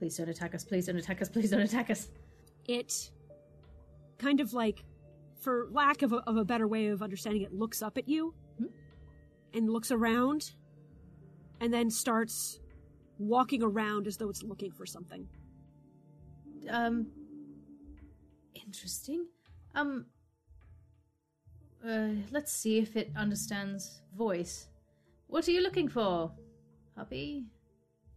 Please 0.00 0.16
don't 0.16 0.30
attack 0.30 0.54
us, 0.54 0.64
please 0.64 0.86
don't 0.86 0.96
attack 0.96 1.20
us, 1.20 1.28
please 1.28 1.50
don't 1.50 1.60
attack 1.60 1.90
us. 1.90 2.08
it 2.66 3.10
kind 4.16 4.40
of 4.40 4.54
like, 4.54 4.82
for 5.40 5.68
lack 5.70 6.02
of 6.02 6.12
a, 6.12 6.16
of 6.28 6.36
a 6.36 6.44
better 6.44 6.68
way 6.68 6.86
of 6.88 7.02
understanding 7.02 7.42
it, 7.42 7.52
looks 7.52 7.82
up 7.82 7.96
at 7.98 8.08
you 8.08 8.34
Hmm? 8.58 8.66
and 9.54 9.68
looks 9.70 9.90
around, 9.90 10.52
and 11.60 11.72
then 11.72 11.90
starts 11.90 12.60
walking 13.18 13.62
around 13.62 14.06
as 14.06 14.16
though 14.16 14.28
it's 14.30 14.42
looking 14.42 14.70
for 14.72 14.86
something. 14.86 15.26
Um, 16.68 17.06
interesting. 18.54 19.26
Um, 19.74 20.06
uh, 21.86 22.08
let's 22.30 22.52
see 22.52 22.78
if 22.78 22.96
it 22.96 23.10
understands 23.16 24.02
voice. 24.16 24.68
What 25.26 25.48
are 25.48 25.52
you 25.52 25.62
looking 25.62 25.88
for, 25.88 26.32
puppy? 26.96 27.44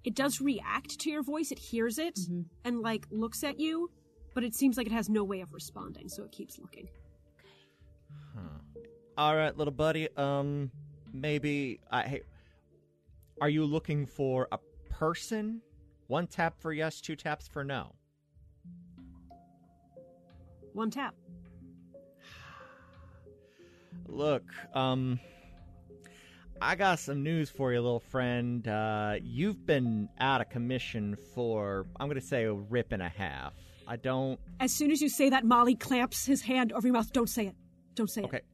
It 0.03 0.15
does 0.15 0.41
react 0.41 0.99
to 0.99 1.09
your 1.09 1.23
voice. 1.23 1.51
It 1.51 1.59
hears 1.59 1.97
it 1.97 2.15
Mhm. 2.15 2.45
and 2.65 2.81
like 2.81 3.07
looks 3.09 3.43
at 3.43 3.59
you, 3.59 3.89
but 4.33 4.43
it 4.43 4.53
seems 4.53 4.77
like 4.77 4.87
it 4.87 4.91
has 4.93 5.09
no 5.09 5.23
way 5.23 5.39
of 5.41 5.53
responding, 5.53 6.09
so 6.09 6.23
it 6.23 6.31
keeps 6.31 6.59
looking. 6.59 6.89
All 9.15 9.35
right, 9.35 9.55
little 9.55 9.73
buddy. 9.73 10.09
Um, 10.17 10.71
maybe 11.13 11.79
I. 11.91 12.03
Hey, 12.03 12.21
are 13.41 13.49
you 13.49 13.63
looking 13.63 14.07
for 14.07 14.47
a 14.51 14.57
person? 14.89 15.61
One 16.07 16.25
tap 16.25 16.59
for 16.59 16.73
yes, 16.73 16.99
two 16.99 17.15
taps 17.15 17.47
for 17.47 17.63
no. 17.63 17.93
One 20.73 20.89
tap. 20.89 21.13
Look, 24.07 24.43
um, 24.73 25.19
I 26.59 26.73
got 26.75 26.97
some 26.97 27.21
news 27.21 27.51
for 27.51 27.71
you, 27.71 27.81
little 27.81 27.99
friend. 27.99 28.67
Uh, 28.67 29.17
you've 29.21 29.63
been 29.63 30.09
out 30.19 30.41
of 30.41 30.49
commission 30.49 31.15
for 31.35 31.85
I'm 31.99 32.07
gonna 32.07 32.19
say 32.19 32.45
a 32.45 32.53
rip 32.53 32.93
and 32.93 33.03
a 33.03 33.09
half. 33.09 33.53
I 33.87 33.97
don't. 33.97 34.39
As 34.59 34.73
soon 34.73 34.89
as 34.89 35.01
you 35.01 35.09
say 35.09 35.29
that, 35.29 35.45
Molly 35.45 35.75
clamps 35.75 36.25
his 36.25 36.41
hand 36.41 36.73
over 36.73 36.87
your 36.87 36.93
mouth. 36.93 37.13
Don't 37.13 37.29
say 37.29 37.47
it. 37.47 37.55
Don't 37.95 38.09
say 38.09 38.21
Okay. 38.23 38.38
it. 38.38 38.45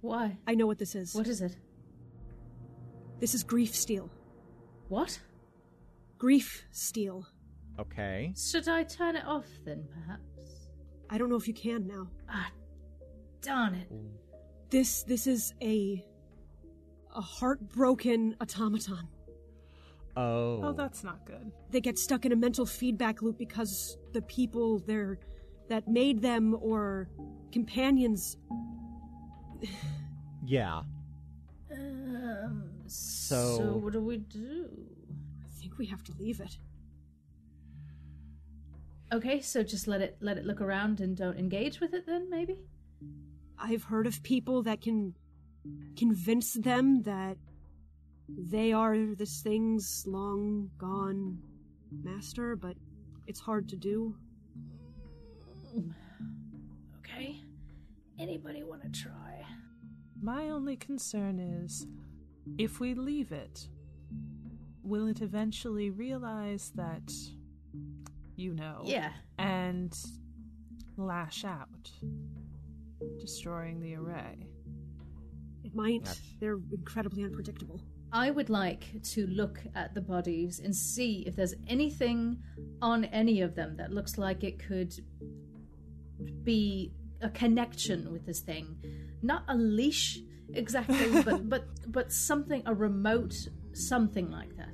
Why? 0.00 0.38
I 0.46 0.54
know 0.54 0.66
what 0.66 0.78
this 0.78 0.94
is. 0.94 1.14
What 1.14 1.26
is 1.26 1.40
it? 1.42 1.56
This 3.20 3.34
is 3.34 3.42
grief 3.42 3.74
steel. 3.74 4.10
What? 4.88 5.20
Grief 6.18 6.64
steel. 6.70 7.26
Okay. 7.78 8.32
Should 8.36 8.68
I 8.68 8.84
turn 8.84 9.16
it 9.16 9.24
off 9.26 9.46
then, 9.64 9.84
perhaps? 9.92 10.68
I 11.10 11.18
don't 11.18 11.28
know 11.28 11.36
if 11.36 11.48
you 11.48 11.54
can 11.54 11.86
now. 11.86 12.08
Ah, 12.28 12.50
darn 13.42 13.74
it. 13.74 13.88
This 14.70 15.02
this 15.04 15.26
is 15.26 15.54
a 15.62 16.04
a 17.14 17.20
heartbroken 17.20 18.36
automaton. 18.40 19.08
Oh. 20.16 20.60
Oh, 20.64 20.72
that's 20.72 21.04
not 21.04 21.24
good. 21.24 21.52
They 21.70 21.80
get 21.80 21.98
stuck 21.98 22.24
in 22.26 22.32
a 22.32 22.36
mental 22.36 22.66
feedback 22.66 23.22
loop 23.22 23.38
because 23.38 23.96
the 24.12 24.22
people 24.22 24.80
they're 24.80 25.18
that 25.68 25.86
made 25.88 26.20
them 26.22 26.56
or 26.60 27.08
companions 27.52 28.36
Yeah. 30.46 30.82
Um, 31.72 32.70
So- 32.86 33.56
so 33.58 33.76
what 33.76 33.92
do 33.92 34.00
we 34.00 34.18
do? 34.18 34.68
I 35.44 35.48
think 35.60 35.76
we 35.78 35.86
have 35.86 36.02
to 36.04 36.12
leave 36.18 36.40
it. 36.40 36.58
Okay, 39.12 39.40
so 39.40 39.62
just 39.62 39.88
let 39.88 40.00
it 40.02 40.16
let 40.20 40.36
it 40.38 40.44
look 40.44 40.60
around 40.60 41.00
and 41.00 41.16
don't 41.16 41.38
engage 41.38 41.80
with 41.80 41.94
it 41.94 42.04
then, 42.06 42.28
maybe? 42.30 42.56
I've 43.58 43.84
heard 43.84 44.06
of 44.06 44.22
people 44.22 44.62
that 44.64 44.80
can 44.82 45.14
convince 45.96 46.52
them 46.54 47.02
that 47.02 47.36
they 48.28 48.72
are 48.72 48.96
this 49.16 49.40
thing's 49.42 50.04
long 50.06 50.70
gone 50.78 51.38
master, 51.90 52.54
but 52.54 52.76
it's 53.26 53.40
hard 53.40 53.68
to 53.70 53.76
do. 53.76 54.14
Anybody 58.88 58.88
want 58.88 58.94
to 58.94 59.02
try? 59.02 59.46
My 60.20 60.48
only 60.50 60.76
concern 60.76 61.38
is 61.38 61.86
if 62.58 62.80
we 62.80 62.94
leave 62.94 63.32
it, 63.32 63.68
will 64.82 65.06
it 65.06 65.20
eventually 65.22 65.90
realize 65.90 66.72
that 66.74 67.12
you 68.36 68.54
know? 68.54 68.82
Yeah. 68.84 69.10
And 69.38 69.96
lash 70.96 71.44
out, 71.44 71.90
destroying 73.20 73.80
the 73.80 73.94
array. 73.96 74.46
It 75.64 75.74
might. 75.74 76.04
That's- 76.04 76.22
They're 76.40 76.58
incredibly 76.72 77.24
unpredictable. 77.24 77.80
I 78.10 78.30
would 78.30 78.48
like 78.48 79.02
to 79.12 79.26
look 79.26 79.60
at 79.74 79.94
the 79.94 80.00
bodies 80.00 80.60
and 80.60 80.74
see 80.74 81.24
if 81.26 81.36
there's 81.36 81.54
anything 81.66 82.42
on 82.80 83.04
any 83.06 83.42
of 83.42 83.54
them 83.54 83.76
that 83.76 83.92
looks 83.92 84.16
like 84.16 84.44
it 84.44 84.58
could 84.58 84.94
be 86.42 86.90
a 87.20 87.28
connection 87.30 88.12
with 88.12 88.24
this 88.26 88.40
thing. 88.40 88.76
Not 89.22 89.44
a 89.48 89.54
leash 89.56 90.18
exactly, 90.54 91.22
but 91.24 91.48
but 91.48 91.64
but 91.90 92.12
something 92.12 92.62
a 92.66 92.74
remote 92.74 93.34
something 93.72 94.30
like 94.30 94.56
that. 94.56 94.70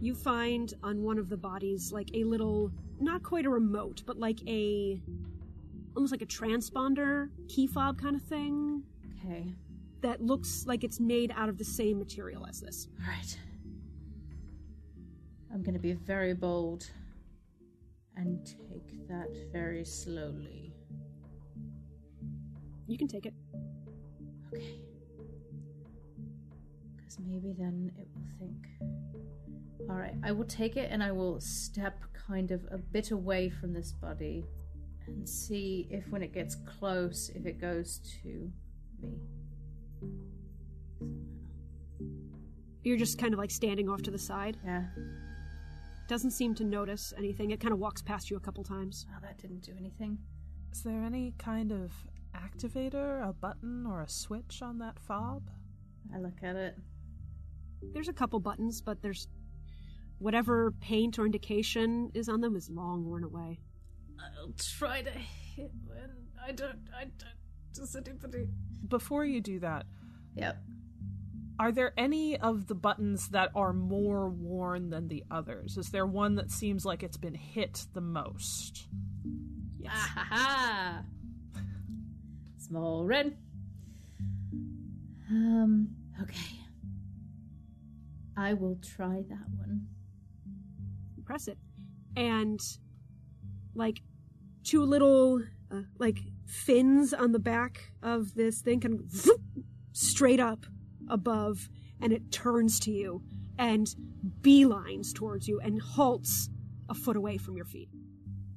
You 0.00 0.14
find 0.14 0.72
on 0.82 1.02
one 1.02 1.18
of 1.18 1.28
the 1.28 1.36
bodies 1.36 1.92
like 1.92 2.10
a 2.14 2.24
little, 2.24 2.72
not 3.00 3.22
quite 3.22 3.46
a 3.46 3.50
remote, 3.50 4.02
but 4.04 4.18
like 4.18 4.40
a, 4.48 5.00
almost 5.94 6.12
like 6.12 6.22
a 6.22 6.26
transponder 6.26 7.28
key 7.48 7.66
fob 7.68 8.00
kind 8.00 8.16
of 8.16 8.22
thing 8.22 8.82
Okay. 9.24 9.54
that 10.00 10.20
looks 10.20 10.64
like 10.66 10.82
it's 10.82 10.98
made 10.98 11.32
out 11.36 11.48
of 11.48 11.56
the 11.56 11.64
same 11.64 11.98
material 11.98 12.44
as 12.48 12.60
this. 12.60 12.88
All 13.00 13.06
right. 13.08 13.38
I'm 15.54 15.62
going 15.62 15.74
to 15.74 15.80
be 15.80 15.92
very 15.92 16.34
bold 16.34 16.84
and 18.16 18.44
take 18.44 19.06
that 19.08 19.28
very 19.52 19.84
slowly. 19.84 20.71
You 22.92 22.98
can 22.98 23.08
take 23.08 23.24
it. 23.24 23.32
Okay. 24.52 24.78
Because 26.94 27.16
maybe 27.26 27.54
then 27.58 27.90
it 27.98 28.06
will 28.14 28.26
think. 28.38 29.88
Alright, 29.90 30.16
I 30.22 30.32
will 30.32 30.44
take 30.44 30.76
it 30.76 30.90
and 30.90 31.02
I 31.02 31.10
will 31.10 31.40
step 31.40 32.04
kind 32.12 32.50
of 32.50 32.60
a 32.70 32.76
bit 32.76 33.10
away 33.10 33.48
from 33.48 33.72
this 33.72 33.92
body 33.92 34.44
and 35.06 35.26
see 35.26 35.88
if 35.90 36.06
when 36.10 36.22
it 36.22 36.34
gets 36.34 36.54
close, 36.66 37.30
if 37.34 37.46
it 37.46 37.58
goes 37.58 37.98
to 38.22 38.52
me. 39.00 39.16
You're 42.84 42.98
just 42.98 43.18
kind 43.18 43.32
of 43.32 43.38
like 43.38 43.50
standing 43.50 43.88
off 43.88 44.02
to 44.02 44.10
the 44.10 44.18
side. 44.18 44.58
Yeah. 44.62 44.84
Doesn't 46.08 46.32
seem 46.32 46.54
to 46.56 46.64
notice 46.64 47.14
anything. 47.16 47.52
It 47.52 47.60
kind 47.60 47.72
of 47.72 47.78
walks 47.78 48.02
past 48.02 48.30
you 48.30 48.36
a 48.36 48.40
couple 48.40 48.62
times. 48.62 49.06
Oh, 49.10 49.18
that 49.22 49.38
didn't 49.38 49.62
do 49.62 49.72
anything. 49.78 50.18
Is 50.72 50.82
there 50.82 51.02
any 51.02 51.32
kind 51.38 51.72
of 51.72 51.90
activator, 52.36 53.26
a 53.28 53.32
button, 53.32 53.86
or 53.86 54.02
a 54.02 54.08
switch 54.08 54.62
on 54.62 54.78
that 54.78 54.98
fob? 54.98 55.42
I 56.14 56.18
look 56.18 56.42
at 56.42 56.56
it. 56.56 56.76
There's 57.92 58.08
a 58.08 58.12
couple 58.12 58.38
buttons, 58.40 58.80
but 58.80 59.02
there's 59.02 59.28
whatever 60.18 60.70
paint 60.80 61.18
or 61.18 61.26
indication 61.26 62.10
is 62.14 62.28
on 62.28 62.40
them 62.40 62.54
is 62.56 62.70
long 62.70 63.04
worn 63.04 63.24
away. 63.24 63.58
I'll 64.38 64.52
try 64.56 65.02
to 65.02 65.10
hit 65.10 65.72
when 65.84 66.10
I 66.44 66.52
don't. 66.52 66.78
I 66.96 67.04
don't. 67.04 67.34
Just 67.74 67.96
a 67.96 68.00
doopity. 68.02 68.48
Before 68.88 69.24
you 69.24 69.40
do 69.40 69.58
that, 69.60 69.86
Yep. 70.36 70.62
are 71.58 71.72
there 71.72 71.92
any 71.96 72.38
of 72.38 72.66
the 72.68 72.74
buttons 72.74 73.28
that 73.30 73.50
are 73.54 73.72
more 73.72 74.28
worn 74.28 74.90
than 74.90 75.08
the 75.08 75.24
others? 75.30 75.76
Is 75.78 75.88
there 75.90 76.06
one 76.06 76.34
that 76.36 76.50
seems 76.50 76.84
like 76.84 77.02
it's 77.02 77.16
been 77.16 77.34
hit 77.34 77.86
the 77.94 78.00
most? 78.00 78.86
Yes. 79.78 79.92
Ah 79.94 80.12
ha 80.14 80.26
ha. 80.30 81.02
Smallren. 82.72 83.34
Um, 85.30 85.88
okay. 86.22 86.58
I 88.36 88.54
will 88.54 88.78
try 88.82 89.22
that 89.28 89.46
one. 89.56 89.86
press 91.24 91.48
it 91.48 91.58
and 92.16 92.60
like 93.74 94.02
two 94.64 94.82
little 94.84 95.40
uh, 95.70 95.82
like 95.98 96.18
fins 96.46 97.14
on 97.14 97.32
the 97.32 97.38
back 97.38 97.92
of 98.02 98.34
this 98.34 98.60
thing 98.60 98.80
kind 98.80 98.94
of 98.94 99.00
vroom, 99.06 99.64
straight 99.92 100.40
up 100.40 100.66
above 101.08 101.68
and 102.00 102.12
it 102.12 102.32
turns 102.32 102.80
to 102.80 102.90
you 102.90 103.22
and 103.58 103.94
beelines 104.40 105.14
towards 105.14 105.46
you 105.46 105.60
and 105.60 105.80
halts 105.80 106.50
a 106.88 106.94
foot 106.94 107.16
away 107.16 107.36
from 107.38 107.56
your 107.56 107.66
feet 107.66 107.88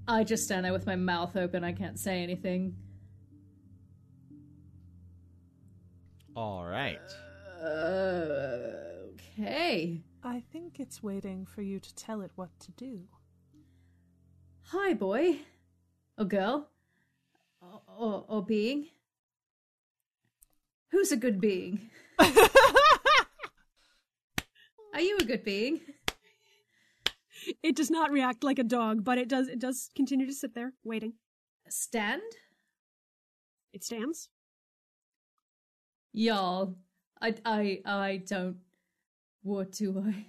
I 0.08 0.24
just 0.24 0.44
stand 0.44 0.66
there 0.66 0.74
with 0.74 0.86
my 0.86 0.96
mouth 0.96 1.36
open. 1.36 1.64
I 1.64 1.72
can't 1.72 2.00
say 2.00 2.22
anything. 2.22 2.76
All 6.36 6.66
right. 6.66 7.00
Uh, 7.64 9.08
okay. 9.14 10.02
I 10.22 10.44
think 10.52 10.82
it's 10.82 11.02
waiting 11.02 11.46
for 11.46 11.62
you 11.62 11.80
to 11.80 11.96
tell 11.96 12.20
it 12.22 12.32
what 12.36 12.50
to 12.60 12.72
do. 12.72 13.04
Hi, 14.64 14.94
boy. 14.94 15.40
Or 16.18 16.26
girl. 16.26 16.68
Or, 17.62 17.82
or, 17.98 18.26
or 18.28 18.46
being. 18.46 18.88
Who's 20.92 21.14
a 21.14 21.18
good 21.18 21.40
being? 21.40 21.90
Are 22.20 22.28
you 25.00 25.18
a 25.20 25.24
good 25.24 25.44
being? 25.44 25.82
it 27.62 27.76
does 27.76 27.92
not 27.92 28.12
react 28.12 28.44
like 28.44 28.58
a 28.58 28.64
dog 28.64 29.04
but 29.04 29.20
it 29.20 29.28
does 29.28 29.48
it 29.48 29.60
does 29.60 29.92
continue 29.96 30.26
to 30.26 30.34
sit 30.34 30.56
there 30.56 30.74
waiting 30.84 31.14
Stand? 31.70 32.24
it 33.72 33.84
stands 33.84 34.30
Y'all. 36.18 36.76
I, 37.22 37.36
I, 37.46 37.82
I 37.86 38.24
don't. 38.26 38.56
What 39.44 39.74
do 39.74 40.02
I. 40.06 40.26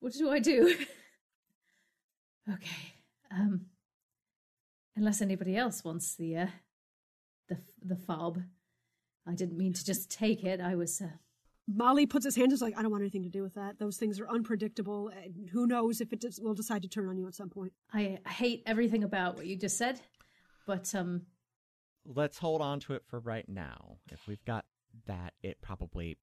What 0.00 0.12
do 0.14 0.28
I 0.28 0.40
do? 0.40 0.74
okay. 2.52 2.94
Um. 3.30 3.66
Unless 4.96 5.22
anybody 5.22 5.56
else 5.56 5.84
wants 5.84 6.16
the, 6.16 6.38
uh. 6.38 6.46
The, 7.48 7.58
the 7.84 7.94
fob. 7.94 8.42
I 9.24 9.34
didn't 9.34 9.56
mean 9.56 9.74
to 9.74 9.84
just 9.84 10.10
take 10.10 10.42
it. 10.42 10.60
I 10.60 10.74
was, 10.74 11.00
uh. 11.00 11.06
molly 11.68 12.04
puts 12.04 12.24
his 12.24 12.34
hand 12.34 12.50
just 12.50 12.60
like 12.60 12.76
i 12.76 12.82
don't 12.82 12.90
want 12.90 13.02
anything 13.02 13.22
to 13.22 13.28
do 13.28 13.40
with 13.40 13.54
that 13.54 13.78
those 13.78 13.96
things 13.96 14.18
are 14.18 14.28
unpredictable 14.28 15.12
and 15.22 15.48
who 15.52 15.64
knows 15.64 16.00
if 16.00 16.12
it 16.12 16.20
does, 16.20 16.40
will 16.40 16.54
decide 16.54 16.82
to 16.82 16.88
turn 16.88 17.08
on 17.08 17.16
you 17.16 17.28
at 17.28 17.34
some 17.36 17.48
point 17.48 17.72
I 17.94 18.18
hate 18.26 18.64
everything 18.66 19.04
about 19.04 19.36
what 19.36 19.46
you 19.46 19.54
just 19.54 19.78
said. 19.78 20.00
But, 20.66 20.92
um. 20.96 21.22
Let's 22.04 22.38
hold 22.38 22.60
on 22.60 22.80
to 22.80 22.94
it 22.94 23.04
for 23.06 23.20
right 23.20 23.48
now. 23.48 23.98
If 24.10 24.26
we've 24.26 24.44
got 24.44 24.64
that, 25.06 25.34
it 25.42 25.60
probably 25.62 26.18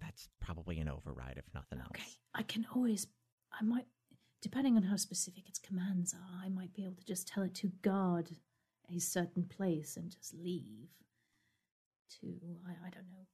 that's 0.00 0.28
probably 0.40 0.78
an 0.80 0.88
override, 0.88 1.34
if 1.36 1.44
nothing 1.54 1.78
else. 1.78 1.90
Okay. 1.94 2.10
I 2.34 2.42
can 2.42 2.66
always. 2.74 3.06
I 3.52 3.62
might. 3.64 3.86
Depending 4.42 4.76
on 4.76 4.84
how 4.84 4.96
specific 4.96 5.48
its 5.48 5.58
commands 5.58 6.14
are, 6.14 6.44
I 6.44 6.48
might 6.48 6.72
be 6.72 6.84
able 6.84 6.94
to 6.96 7.04
just 7.04 7.28
tell 7.28 7.42
it 7.42 7.54
to 7.56 7.68
guard 7.82 8.30
a 8.94 8.98
certain 8.98 9.44
place 9.44 9.96
and 9.96 10.10
just 10.10 10.34
leave. 10.34 10.88
To. 12.20 12.26
I, 12.66 12.70
I 12.86 12.90
don't 12.90 13.10
know. 13.10 13.26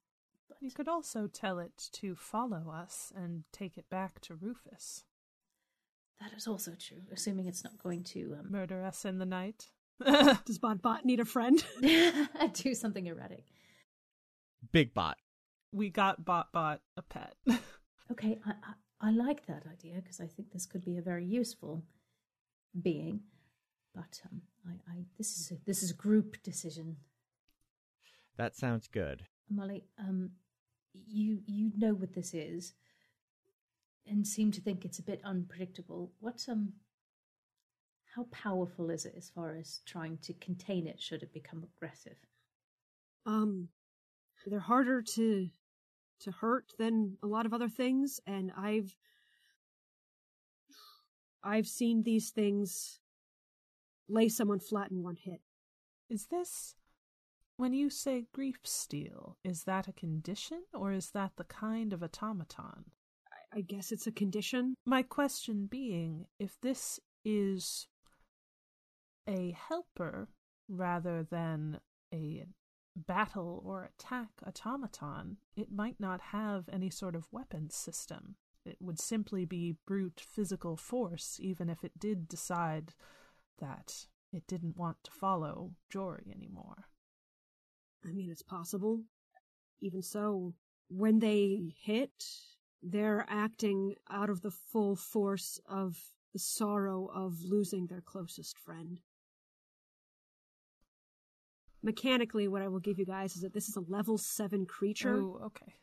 But 0.48 0.58
You 0.60 0.70
could 0.72 0.88
also 0.88 1.28
tell 1.28 1.58
it 1.58 1.88
to 1.92 2.14
follow 2.16 2.70
us 2.70 3.12
and 3.16 3.44
take 3.52 3.78
it 3.78 3.88
back 3.88 4.20
to 4.22 4.34
Rufus. 4.34 5.04
that 6.20 6.32
is 6.36 6.46
also 6.46 6.72
true, 6.78 7.02
assuming 7.12 7.46
it's 7.46 7.64
not 7.64 7.78
going 7.78 8.02
to 8.04 8.36
um, 8.40 8.50
Murder 8.50 8.84
us 8.84 9.04
in 9.04 9.18
the 9.18 9.26
night. 9.26 9.70
does 10.44 10.58
bot 10.58 10.82
bot 10.82 11.04
need 11.04 11.20
a 11.20 11.24
friend 11.24 11.64
do 12.52 12.74
something 12.74 13.06
erratic. 13.06 13.44
Big 14.72 14.92
bot. 14.94 15.16
we 15.72 15.90
got 15.90 16.24
Bot 16.24 16.52
Bot 16.52 16.80
a 16.96 17.02
pet. 17.02 17.34
Okay, 18.08 18.38
I, 18.46 18.50
I, 19.00 19.08
I 19.08 19.10
like 19.10 19.46
that 19.46 19.64
idea 19.68 19.96
because 19.96 20.20
I 20.20 20.26
think 20.28 20.52
this 20.52 20.64
could 20.64 20.84
be 20.84 20.96
a 20.96 21.02
very 21.02 21.24
useful 21.24 21.82
being. 22.80 23.20
But 23.92 24.20
um, 24.30 24.42
I, 24.64 24.92
I 24.92 25.04
this 25.18 25.36
is 25.36 25.50
a, 25.50 25.56
this 25.66 25.82
is 25.82 25.90
a 25.90 25.94
group 25.94 26.40
decision. 26.44 26.98
That 28.36 28.54
sounds 28.54 28.86
good. 28.86 29.26
Molly, 29.50 29.82
um, 29.98 30.30
you 31.08 31.40
you 31.46 31.72
know 31.76 31.94
what 31.94 32.14
this 32.14 32.32
is, 32.32 32.74
and 34.06 34.24
seem 34.24 34.52
to 34.52 34.60
think 34.60 34.84
it's 34.84 35.00
a 35.00 35.02
bit 35.02 35.20
unpredictable. 35.24 36.12
What 36.20 36.44
um, 36.48 36.74
how 38.14 38.24
powerful 38.30 38.90
is 38.90 39.04
it 39.04 39.14
as 39.16 39.30
far 39.30 39.56
as 39.56 39.80
trying 39.84 40.18
to 40.18 40.32
contain 40.34 40.86
it 40.86 41.00
should 41.02 41.24
it 41.24 41.32
become 41.32 41.64
aggressive? 41.64 42.18
um 43.24 43.68
they're 44.46 44.60
harder 44.60 45.02
to 45.02 45.48
to 46.20 46.30
hurt 46.30 46.72
than 46.78 47.18
a 47.22 47.26
lot 47.26 47.46
of 47.46 47.52
other 47.52 47.68
things 47.68 48.20
and 48.26 48.52
i've 48.56 48.96
i've 51.42 51.66
seen 51.66 52.02
these 52.02 52.30
things 52.30 53.00
lay 54.08 54.28
someone 54.28 54.60
flat 54.60 54.90
in 54.90 55.02
one 55.02 55.16
hit 55.16 55.40
is 56.08 56.26
this. 56.26 56.74
When 57.56 57.72
you 57.72 57.88
say 57.88 58.26
grief 58.32 58.58
steel, 58.64 59.38
is 59.42 59.64
that 59.64 59.88
a 59.88 59.92
condition 59.92 60.64
or 60.74 60.92
is 60.92 61.10
that 61.12 61.32
the 61.36 61.44
kind 61.44 61.92
of 61.92 62.02
automaton? 62.02 62.84
I, 63.32 63.58
I 63.58 63.60
guess 63.62 63.92
it's 63.92 64.06
a 64.06 64.12
condition 64.12 64.74
My 64.84 65.02
question 65.02 65.66
being 65.66 66.26
if 66.38 66.60
this 66.60 67.00
is 67.24 67.88
a 69.28 69.56
helper 69.68 70.28
rather 70.68 71.26
than 71.28 71.80
a 72.12 72.44
battle 72.96 73.62
or 73.64 73.84
attack 73.84 74.28
automaton, 74.46 75.36
it 75.56 75.70
might 75.70 76.00
not 76.00 76.20
have 76.32 76.68
any 76.72 76.90
sort 76.90 77.14
of 77.14 77.32
weapons 77.32 77.74
system. 77.74 78.36
It 78.64 78.78
would 78.80 78.98
simply 79.00 79.44
be 79.44 79.76
brute 79.86 80.20
physical 80.26 80.76
force, 80.76 81.38
even 81.40 81.68
if 81.70 81.84
it 81.84 81.98
did 81.98 82.28
decide 82.28 82.94
that 83.58 84.06
it 84.32 84.46
didn't 84.46 84.76
want 84.76 84.96
to 85.04 85.10
follow 85.10 85.72
Jory 85.90 86.32
anymore. 86.34 86.88
i 88.04 88.12
mean 88.12 88.30
it's 88.30 88.42
possible 88.42 89.02
even 89.80 90.02
so 90.02 90.54
when 90.88 91.18
they 91.18 91.72
hit 91.82 92.24
they're 92.82 93.24
acting 93.28 93.94
out 94.10 94.30
of 94.30 94.42
the 94.42 94.50
full 94.50 94.94
force 94.96 95.58
of 95.68 95.96
the 96.32 96.38
sorrow 96.38 97.06
of 97.14 97.42
losing 97.44 97.86
their 97.86 98.02
closest 98.02 98.58
friend 98.58 99.00
mechanically 101.86 102.48
what 102.48 102.60
i 102.62 102.68
will 102.68 102.80
give 102.80 102.98
you 102.98 103.06
guys 103.06 103.36
is 103.36 103.42
that 103.42 103.54
this 103.54 103.68
is 103.68 103.76
a 103.76 103.80
level 103.88 104.18
7 104.18 104.66
creature 104.66 105.18
Oh, 105.22 105.40
okay. 105.46 105.74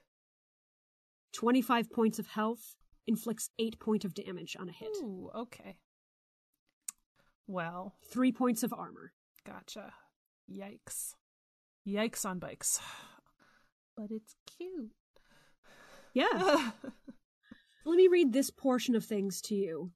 25 1.34 1.92
points 1.92 2.20
of 2.20 2.28
health 2.28 2.76
inflicts 3.08 3.50
8 3.58 3.80
point 3.80 4.06
of 4.06 4.14
damage 4.14 4.56
on 4.60 4.70
a 4.70 4.72
hit 4.72 4.90
Ooh, 5.02 5.32
okay. 5.36 5.78
Well, 7.48 7.96
3 8.12 8.32
points 8.32 8.64
of 8.64 8.74
armor 8.74 9.14
Gotcha. 9.46 9.94
Yikes. 10.50 11.16
Yikes 11.88 12.26
on 12.26 12.40
bikes. 12.40 12.80
But 13.96 14.10
it's 14.10 14.34
cute. 14.58 14.92
yeah 16.14 16.72
Let 17.86 17.96
me 17.98 18.08
read 18.08 18.34
this 18.34 18.50
portion 18.50 18.96
of 18.96 19.06
things 19.06 19.40
to 19.42 19.56
you. 19.56 19.92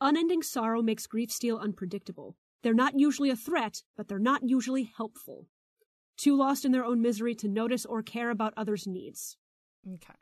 Unending 0.00 0.42
sorrow 0.42 0.82
makes 0.82 1.06
grief 1.06 1.30
steel 1.32 1.56
unpredictable. 1.58 2.36
They're 2.64 2.72
not 2.72 2.98
usually 2.98 3.28
a 3.28 3.36
threat, 3.36 3.82
but 3.94 4.08
they're 4.08 4.18
not 4.18 4.48
usually 4.48 4.90
helpful. 4.96 5.46
Too 6.16 6.34
lost 6.34 6.64
in 6.64 6.72
their 6.72 6.84
own 6.84 7.02
misery 7.02 7.34
to 7.36 7.46
notice 7.46 7.84
or 7.84 8.02
care 8.02 8.30
about 8.30 8.54
others' 8.56 8.86
needs. 8.86 9.36
okay. 9.86 10.14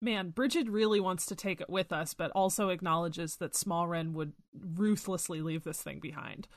Man, 0.00 0.30
Bridget 0.30 0.66
really 0.70 0.98
wants 0.98 1.26
to 1.26 1.36
take 1.36 1.60
it 1.60 1.68
with 1.68 1.92
us, 1.92 2.14
but 2.14 2.30
also 2.30 2.70
acknowledges 2.70 3.36
that 3.36 3.52
Smallren 3.52 4.12
would 4.12 4.32
ruthlessly 4.58 5.42
leave 5.42 5.64
this 5.64 5.82
thing 5.82 6.00
behind. 6.00 6.48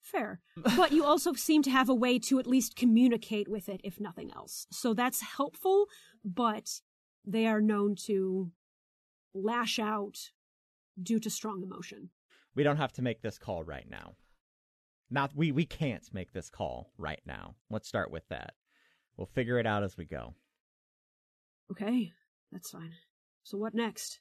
Fair. 0.00 0.40
but 0.76 0.90
you 0.92 1.04
also 1.04 1.34
seem 1.34 1.62
to 1.62 1.70
have 1.70 1.90
a 1.90 1.94
way 1.94 2.18
to 2.20 2.38
at 2.38 2.46
least 2.46 2.76
communicate 2.76 3.48
with 3.48 3.68
it, 3.68 3.82
if 3.84 4.00
nothing 4.00 4.32
else. 4.34 4.66
So 4.70 4.94
that's 4.94 5.20
helpful, 5.20 5.88
but 6.24 6.80
they 7.26 7.46
are 7.46 7.60
known 7.60 7.94
to 8.06 8.50
lash 9.34 9.78
out 9.78 10.30
due 11.02 11.20
to 11.20 11.28
strong 11.28 11.62
emotion. 11.62 12.08
We 12.54 12.62
don't 12.62 12.76
have 12.76 12.92
to 12.94 13.02
make 13.02 13.22
this 13.22 13.38
call 13.38 13.64
right 13.64 13.88
now. 13.88 14.14
Not 15.10 15.34
we 15.34 15.52
we 15.52 15.66
can't 15.66 16.08
make 16.12 16.32
this 16.32 16.48
call 16.48 16.92
right 16.98 17.20
now. 17.26 17.54
Let's 17.70 17.88
start 17.88 18.10
with 18.10 18.26
that. 18.28 18.54
We'll 19.16 19.26
figure 19.26 19.58
it 19.58 19.66
out 19.66 19.82
as 19.82 19.96
we 19.96 20.04
go. 20.04 20.34
Okay, 21.70 22.12
that's 22.52 22.70
fine. 22.70 22.92
So 23.42 23.58
what 23.58 23.74
next? 23.74 24.20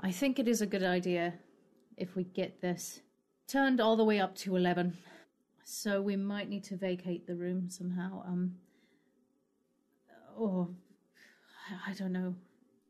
I 0.00 0.12
think 0.12 0.38
it 0.38 0.46
is 0.46 0.60
a 0.60 0.66
good 0.66 0.84
idea 0.84 1.34
if 1.96 2.14
we 2.14 2.24
get 2.24 2.60
this 2.60 3.00
turned 3.48 3.80
all 3.80 3.96
the 3.96 4.04
way 4.04 4.20
up 4.20 4.36
to 4.36 4.54
11. 4.54 4.96
So 5.64 6.00
we 6.00 6.14
might 6.16 6.48
need 6.48 6.64
to 6.64 6.76
vacate 6.76 7.26
the 7.26 7.34
room 7.34 7.68
somehow. 7.68 8.22
Um, 8.26 8.56
or 10.36 10.68
I- 11.68 11.90
I 11.90 11.94
don't 11.94 12.12
know. 12.12 12.36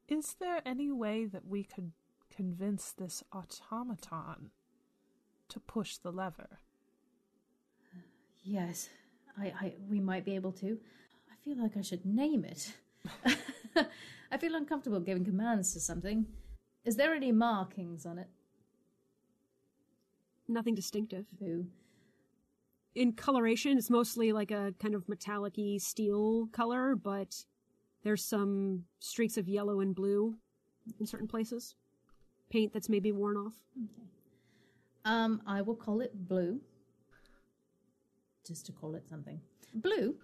Is 0.09 0.37
there 0.41 0.63
any 0.65 0.91
way 0.91 1.27
that 1.27 1.47
we 1.47 1.65
could 1.65 1.93
convince 2.35 2.93
this 2.93 3.23
automaton 3.31 4.51
to 5.49 5.61
push 5.61 5.99
the 5.99 6.11
lever? 6.11 6.61
Yes, 8.43 8.89
I, 9.39 9.53
I 9.61 9.75
we 9.91 10.01
might 10.01 10.25
be 10.25 10.35
able 10.35 10.53
to. 10.53 10.79
I 11.31 11.35
feel 11.45 11.63
like 11.63 11.77
I 11.77 11.83
should 11.83 12.07
name 12.07 12.45
it. 12.45 12.73
I 14.33 14.39
feel 14.39 14.55
uncomfortable 14.55 15.01
giving 15.01 15.25
commands 15.25 15.75
to 15.75 15.81
something. 15.81 16.27
Is 16.87 16.97
there 16.97 17.15
any 17.15 17.31
markings 17.31 18.07
on 18.07 18.19
it? 18.19 18.29
Nothing 20.49 20.75
distinctive. 20.75 21.27
Boo. 21.39 21.67
In 22.95 23.13
coloration, 23.13 23.77
it's 23.77 23.91
mostly 23.91 24.33
like 24.33 24.51
a 24.51 24.75
kind 24.81 24.95
of 24.95 25.07
metallic-y 25.09 25.77
steel 25.79 26.49
color, 26.53 26.97
but 26.97 27.45
there's 28.09 28.25
some 28.25 28.85
streaks 29.01 29.37
of 29.37 29.47
yellow 29.51 29.81
and 29.81 29.95
blue 29.95 30.35
in 30.99 31.05
certain 31.05 31.29
places. 31.29 31.75
Paint 32.49 32.73
that's 32.73 32.89
maybe 32.89 33.13
worn 33.13 33.37
off. 33.37 33.53
Um, 35.05 35.43
I 35.47 35.61
will 35.61 35.75
call 35.75 36.01
it 36.01 36.27
blue. 36.27 36.59
Just 38.47 38.65
to 38.65 38.73
call 38.73 38.95
it 38.95 39.07
something. 39.07 39.43
Blue, 39.75 40.15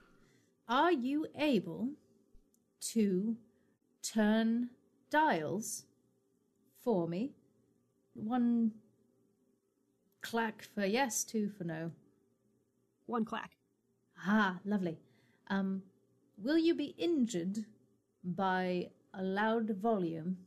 are 0.67 0.93
you 0.93 1.27
able 1.39 1.91
to 2.93 3.37
turn 4.03 4.71
dials 5.11 5.85
for 6.83 7.07
me? 7.07 7.33
One 8.15 8.73
clack 10.23 10.67
for 10.75 10.87
yes, 10.87 11.23
two 11.23 11.51
for 11.51 11.65
no. 11.65 11.91
One 13.05 13.27
clack. 13.27 13.51
Ah, 14.27 14.57
lovely. 14.65 14.97
Um, 15.49 15.83
will 16.39 16.57
you 16.57 16.75
be 16.75 16.95
injured 16.97 17.67
by 18.25 18.89
a 19.13 19.23
loud 19.23 19.71
volume? 19.71 20.39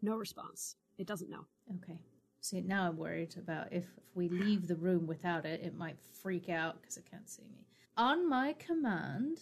No 0.00 0.16
response. 0.16 0.76
It 0.98 1.06
doesn't 1.06 1.30
know. 1.30 1.46
Okay. 1.76 1.98
See, 2.40 2.60
now 2.60 2.88
I'm 2.88 2.96
worried 2.96 3.36
about 3.36 3.72
if, 3.72 3.84
if 3.84 4.16
we 4.16 4.28
leave 4.28 4.66
the 4.66 4.76
room 4.76 5.06
without 5.06 5.44
it, 5.44 5.60
it 5.62 5.76
might 5.76 5.98
freak 6.22 6.48
out 6.48 6.80
because 6.80 6.96
it 6.96 7.08
can't 7.08 7.28
see 7.28 7.44
me. 7.44 7.66
On 7.96 8.28
my 8.28 8.54
command, 8.54 9.38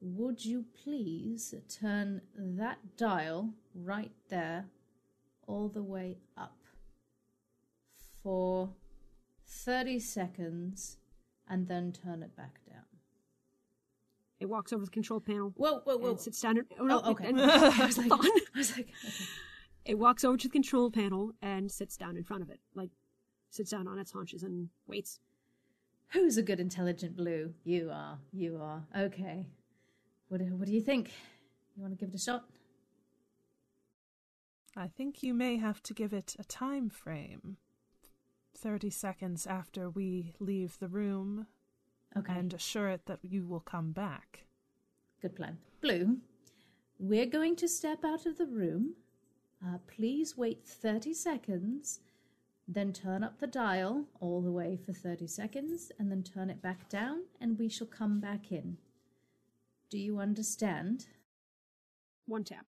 would 0.00 0.44
you 0.44 0.64
please 0.82 1.54
turn 1.68 2.20
that 2.36 2.78
dial 2.96 3.50
right 3.74 4.12
there 4.28 4.66
all 5.46 5.68
the 5.68 5.82
way 5.82 6.18
up 6.36 6.64
for 8.22 8.70
30 9.46 10.00
seconds 10.00 10.96
and 11.48 11.68
then 11.68 11.92
turn 11.92 12.22
it 12.22 12.36
back 12.36 12.58
down? 12.68 12.95
It 14.38 14.46
walks 14.46 14.72
over 14.72 14.84
the 14.84 14.90
control 14.90 15.20
panel 15.20 15.52
Whoa, 15.56 15.80
whoa, 15.80 15.96
whoa. 15.96 16.10
and 16.10 16.20
sits 16.20 16.40
down. 16.40 16.58
And, 16.58 16.66
oh, 16.72 16.76
oh 16.80 16.84
no, 16.86 17.00
Oh, 17.04 17.10
okay. 17.12 17.26
and- 17.28 17.40
I 17.40 17.86
was 17.86 17.96
like, 17.98 18.10
on. 18.12 18.20
I 18.26 18.40
was 18.58 18.76
like, 18.76 18.88
okay. 19.04 19.24
It 19.86 19.98
walks 19.98 20.24
over 20.24 20.36
to 20.36 20.48
the 20.48 20.52
control 20.52 20.90
panel 20.90 21.32
and 21.40 21.70
sits 21.70 21.96
down 21.96 22.16
in 22.16 22.24
front 22.24 22.42
of 22.42 22.50
it, 22.50 22.60
like 22.74 22.90
sits 23.50 23.70
down 23.70 23.86
on 23.88 23.98
its 23.98 24.10
haunches 24.12 24.42
and 24.42 24.68
waits. 24.86 25.20
Who's 26.08 26.36
a 26.36 26.42
good 26.42 26.60
intelligent 26.60 27.16
blue? 27.16 27.54
You 27.64 27.90
are. 27.92 28.18
You 28.32 28.58
are. 28.60 28.82
Okay. 28.96 29.46
What 30.28 30.38
do, 30.38 30.44
what 30.56 30.66
do 30.66 30.72
you 30.72 30.80
think? 30.80 31.12
You 31.76 31.82
want 31.82 31.96
to 31.96 32.04
give 32.04 32.12
it 32.12 32.16
a 32.16 32.22
shot? 32.22 32.44
I 34.76 34.88
think 34.88 35.22
you 35.22 35.32
may 35.34 35.56
have 35.56 35.82
to 35.84 35.94
give 35.94 36.12
it 36.12 36.36
a 36.38 36.44
time 36.44 36.90
frame. 36.90 37.56
30 38.58 38.90
seconds 38.90 39.46
after 39.46 39.88
we 39.90 40.32
leave 40.40 40.78
the 40.78 40.88
room 40.88 41.46
Okay. 42.16 42.32
and 42.32 42.54
assure 42.54 42.88
it 42.88 43.06
that 43.06 43.18
you 43.22 43.44
will 43.44 43.60
come 43.60 43.92
back. 43.92 44.44
Good 45.20 45.36
plan. 45.36 45.58
Blue, 45.80 46.18
we're 46.98 47.26
going 47.26 47.56
to 47.56 47.68
step 47.68 48.04
out 48.04 48.26
of 48.26 48.38
the 48.38 48.46
room. 48.46 48.94
Uh, 49.64 49.78
please 49.86 50.36
wait 50.36 50.64
30 50.64 51.12
seconds, 51.14 52.00
then 52.68 52.92
turn 52.92 53.22
up 53.22 53.38
the 53.38 53.46
dial 53.46 54.04
all 54.20 54.40
the 54.40 54.50
way 54.50 54.78
for 54.84 54.92
30 54.92 55.26
seconds, 55.26 55.92
and 55.98 56.10
then 56.10 56.22
turn 56.22 56.50
it 56.50 56.62
back 56.62 56.88
down, 56.88 57.24
and 57.40 57.58
we 57.58 57.68
shall 57.68 57.86
come 57.86 58.20
back 58.20 58.50
in. 58.50 58.76
Do 59.90 59.98
you 59.98 60.18
understand? 60.18 61.06
One 62.26 62.44
tap. 62.44 62.66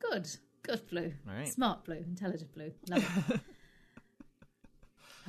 Good. 0.00 0.28
Good, 0.62 0.88
Blue. 0.88 1.12
All 1.28 1.34
right. 1.34 1.48
Smart 1.48 1.84
Blue. 1.84 1.96
Intelligent 1.96 2.52
Blue. 2.54 2.72
Love 2.88 3.30
it. 3.30 3.40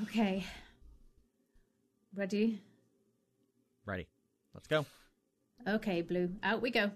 okay. 0.03 0.45
Ready? 2.15 2.61
Ready. 3.85 4.07
Let's 4.53 4.67
go. 4.67 4.85
Okay, 5.67 6.01
Blue. 6.01 6.29
Out 6.43 6.61
we 6.61 6.71
go. 6.71 6.91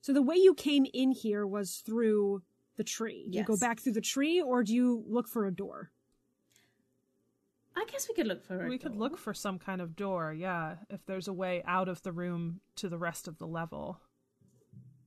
So 0.00 0.12
the 0.12 0.22
way 0.22 0.36
you 0.36 0.54
came 0.54 0.86
in 0.92 1.12
here 1.12 1.46
was 1.46 1.82
through 1.84 2.42
the 2.76 2.84
tree. 2.84 3.28
Do 3.30 3.38
you 3.38 3.44
go 3.44 3.56
back 3.56 3.80
through 3.80 3.92
the 3.92 4.00
tree, 4.00 4.42
or 4.42 4.62
do 4.62 4.74
you 4.74 5.04
look 5.08 5.28
for 5.28 5.46
a 5.46 5.54
door? 5.54 5.90
I 7.76 7.84
guess 7.90 8.08
we 8.08 8.14
could 8.14 8.26
look 8.26 8.44
for 8.44 8.66
a 8.66 8.68
we 8.68 8.78
could 8.78 8.96
look 8.96 9.18
for 9.18 9.34
some 9.34 9.58
kind 9.58 9.80
of 9.80 9.96
door, 9.96 10.32
yeah, 10.32 10.76
if 10.90 11.04
there's 11.06 11.28
a 11.28 11.32
way 11.32 11.62
out 11.66 11.88
of 11.88 12.02
the 12.02 12.12
room 12.12 12.60
to 12.76 12.88
the 12.88 12.98
rest 12.98 13.26
of 13.26 13.38
the 13.38 13.46
level. 13.46 14.00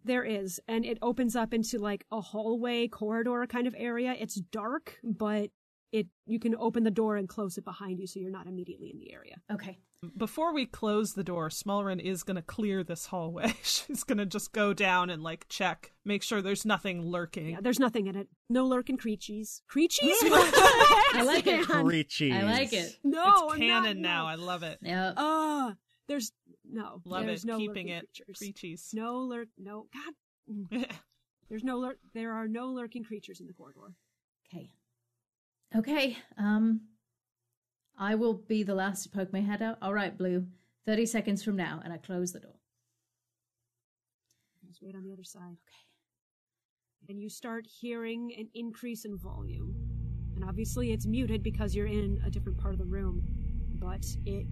There 0.04 0.24
is, 0.24 0.60
and 0.68 0.86
it 0.86 0.98
opens 1.02 1.36
up 1.36 1.54
into 1.54 1.78
like 1.78 2.06
a 2.12 2.22
hallway 2.22 2.88
corridor 2.88 3.46
kind 3.48 3.68
of 3.68 3.76
area. 3.78 4.16
It's 4.18 4.36
dark, 4.36 4.98
but 5.04 5.50
it 5.92 6.08
you 6.26 6.40
can 6.40 6.56
open 6.56 6.84
the 6.84 6.92
door 6.92 7.16
and 7.16 7.28
close 7.30 7.58
it 7.58 7.66
behind 7.66 8.00
you, 8.00 8.08
so 8.08 8.20
you're 8.20 8.32
not 8.32 8.48
immediately 8.48 8.90
in 8.90 9.00
the 9.00 9.14
area. 9.14 9.36
Okay. 9.52 9.80
Before 10.16 10.54
we 10.54 10.68
close 10.68 11.14
the 11.14 11.24
door, 11.24 11.50
Smallren 11.50 12.00
is 12.00 12.22
going 12.22 12.36
to 12.36 12.44
clear 12.44 12.84
this 12.84 13.08
hallway. 13.08 13.56
She's 13.64 14.04
going 14.04 14.20
to 14.20 14.28
just 14.28 14.52
go 14.52 14.72
down 14.72 15.10
and 15.10 15.24
like 15.24 15.48
check, 15.50 15.92
make 16.06 16.22
sure 16.22 16.42
there's 16.42 16.66
nothing 16.66 17.02
lurking. 17.02 17.50
Yeah, 17.50 17.62
there's 17.62 17.80
nothing 17.80 18.06
in 18.06 18.16
it. 18.16 18.28
No 18.48 18.66
lurking 18.68 18.98
creaches. 18.98 19.64
Creaches? 19.68 20.10
I 20.22 21.24
like 21.26 21.48
it. 21.48 21.66
Creachies. 21.66 22.34
I 22.34 22.44
like 22.44 22.74
it. 22.74 22.96
No, 23.04 23.50
it's 23.50 23.58
canon 23.58 24.02
now. 24.02 24.28
I 24.28 24.36
love 24.36 24.62
it. 24.62 24.78
Yeah. 24.84 25.14
Ah, 25.18 25.74
there's 26.08 26.32
no. 26.64 27.02
Love 27.04 27.26
there's 27.26 27.44
it. 27.44 27.48
No 27.48 27.58
Keeping 27.58 27.88
it 27.90 28.08
creatures. 28.16 28.38
creachies. 28.40 28.94
No 28.94 29.18
lurk. 29.22 29.48
No. 29.58 29.88
God. 29.94 30.86
There's 31.50 31.64
no 31.64 31.78
lurk. 31.78 31.98
There 32.14 32.34
are 32.34 32.48
no 32.48 32.68
lurking 32.72 33.04
creatures 33.06 33.40
in 33.40 33.48
the 33.48 33.54
corridor. 33.54 33.94
Okay. 34.54 34.70
Okay. 35.76 36.18
Um, 36.38 36.82
I 37.98 38.16
will 38.16 38.34
be 38.34 38.64
the 38.64 38.76
last 38.76 39.04
to 39.04 39.10
poke 39.10 39.34
my 39.34 39.42
head 39.42 39.62
out. 39.62 39.78
All 39.82 39.94
right, 39.94 40.18
Blue. 40.18 40.46
Thirty 40.86 41.06
seconds 41.06 41.44
from 41.44 41.56
now, 41.58 41.82
and 41.84 41.92
I 41.92 41.98
close 41.98 42.32
the 42.32 42.40
door. 42.40 42.60
Just 44.68 44.82
wait 44.82 44.96
on 44.96 45.04
the 45.04 45.12
other 45.12 45.24
side. 45.24 45.58
Okay. 47.04 47.10
And 47.10 47.22
you 47.22 47.30
start 47.30 47.66
hearing 47.66 48.34
an 48.38 48.50
increase 48.54 49.06
in 49.06 49.18
volume. 49.18 49.74
And 50.36 50.44
obviously 50.44 50.92
it's 50.92 51.08
muted 51.08 51.42
because 51.42 51.74
you're 51.74 51.88
in 51.88 52.22
a 52.26 52.30
different 52.30 52.58
part 52.60 52.74
of 52.74 52.80
the 52.80 52.86
room. 52.86 53.24
But 53.80 54.06
it 54.26 54.46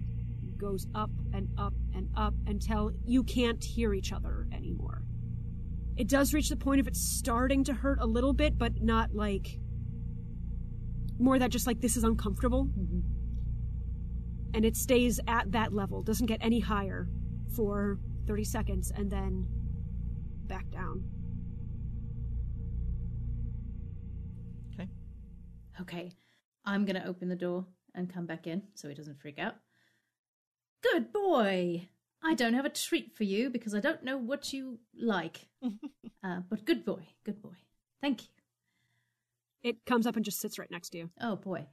goes 0.56 0.86
up 0.94 1.10
and 1.32 1.48
up 1.58 1.74
and 1.94 2.08
up 2.16 2.34
until 2.46 2.90
you 3.04 3.22
can't 3.22 3.62
hear 3.62 3.94
each 3.94 4.12
other 4.12 4.46
anymore. 4.52 5.02
It 5.96 6.08
does 6.08 6.34
reach 6.34 6.48
the 6.48 6.56
point 6.56 6.80
of 6.80 6.88
it 6.88 6.96
starting 6.96 7.62
to 7.64 7.74
hurt 7.74 7.98
a 8.00 8.06
little 8.06 8.32
bit, 8.32 8.58
but 8.58 8.82
not 8.82 9.14
like. 9.14 9.60
More 11.18 11.38
that 11.38 11.50
just 11.50 11.66
like 11.66 11.80
this 11.80 11.96
is 11.96 12.04
uncomfortable. 12.04 12.68
And 14.54 14.64
it 14.64 14.76
stays 14.76 15.20
at 15.26 15.52
that 15.52 15.72
level, 15.72 16.02
doesn't 16.02 16.26
get 16.26 16.38
any 16.42 16.60
higher 16.60 17.08
for 17.54 17.98
30 18.26 18.44
seconds, 18.44 18.92
and 18.94 19.10
then 19.10 19.46
back 20.46 20.70
down. 20.70 21.04
Okay. 24.74 24.88
Okay. 25.80 26.12
I'm 26.64 26.84
gonna 26.84 27.04
open 27.06 27.28
the 27.28 27.36
door 27.36 27.66
and 27.94 28.12
come 28.12 28.26
back 28.26 28.46
in 28.46 28.62
so 28.74 28.88
he 28.88 28.94
doesn't 28.94 29.20
freak 29.20 29.38
out. 29.38 29.54
Good 30.82 31.12
boy. 31.12 31.88
I 32.22 32.34
don't 32.34 32.54
have 32.54 32.64
a 32.64 32.70
treat 32.70 33.16
for 33.16 33.24
you 33.24 33.50
because 33.50 33.74
I 33.74 33.80
don't 33.80 34.02
know 34.02 34.16
what 34.18 34.52
you 34.52 34.78
like. 34.98 35.48
uh, 35.62 36.40
but 36.48 36.64
good 36.64 36.84
boy, 36.84 37.06
good 37.24 37.40
boy. 37.40 37.56
Thank 38.00 38.22
you. 38.22 38.28
It 39.62 39.84
comes 39.86 40.06
up 40.06 40.16
and 40.16 40.24
just 40.24 40.40
sits 40.40 40.58
right 40.58 40.70
next 40.70 40.90
to 40.90 40.98
you. 40.98 41.10
Oh 41.20 41.36
boy. 41.36 41.66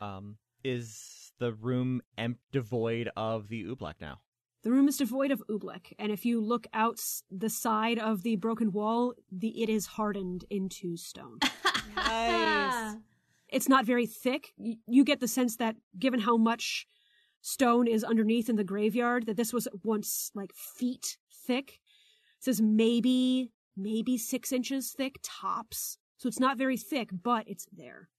Um, 0.00 0.36
is 0.64 1.32
the 1.38 1.52
room 1.52 2.00
em- 2.18 2.38
devoid 2.52 3.10
of 3.16 3.48
the 3.48 3.64
oobleck 3.64 3.94
now? 4.00 4.20
The 4.62 4.70
room 4.70 4.88
is 4.88 4.98
devoid 4.98 5.30
of 5.30 5.42
oobleck, 5.50 5.92
and 5.98 6.12
if 6.12 6.26
you 6.26 6.38
look 6.40 6.66
out 6.74 7.00
the 7.30 7.48
side 7.48 7.98
of 7.98 8.22
the 8.22 8.36
broken 8.36 8.72
wall, 8.72 9.14
the 9.32 9.62
it 9.62 9.68
is 9.70 9.86
hardened 9.86 10.44
into 10.50 10.96
stone. 10.96 11.38
Nice. 11.96 12.96
it's 13.48 13.68
not 13.68 13.84
very 13.84 14.06
thick. 14.06 14.52
Y- 14.56 14.76
You 14.86 15.04
get 15.04 15.20
the 15.20 15.28
sense 15.28 15.56
that, 15.56 15.76
given 15.98 16.20
how 16.20 16.36
much 16.36 16.86
stone 17.40 17.86
is 17.86 18.04
underneath 18.04 18.48
in 18.48 18.56
the 18.56 18.64
graveyard, 18.64 19.26
that 19.26 19.36
this 19.36 19.52
was 19.52 19.66
once 19.84 20.30
like 20.34 20.52
feet 20.54 21.16
thick. 21.46 21.80
It 22.38 22.44
says 22.44 22.60
maybe, 22.60 23.52
maybe 23.76 24.18
six 24.18 24.52
inches 24.52 24.92
thick 24.92 25.16
tops. 25.22 25.98
So 26.20 26.28
it's 26.28 26.38
not 26.38 26.58
very 26.58 26.76
thick, 26.76 27.08
but 27.22 27.48
it's 27.48 27.66
there. 27.72 28.10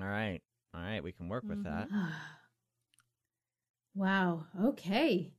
All 0.00 0.08
right. 0.08 0.40
All 0.74 0.80
right. 0.80 1.04
We 1.04 1.12
can 1.12 1.28
work 1.28 1.44
with 1.46 1.62
that. 1.64 1.88
wow. 3.94 4.46
Okay. 4.64 5.34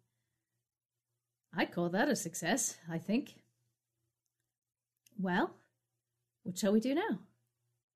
I'd 1.58 1.72
call 1.72 1.90
that 1.90 2.08
a 2.08 2.16
success, 2.16 2.78
I 2.88 3.00
think. 3.00 3.34
Well, 5.18 5.56
what 6.44 6.60
shall 6.60 6.74
we 6.74 6.80
do 6.80 6.94
now? 6.94 7.20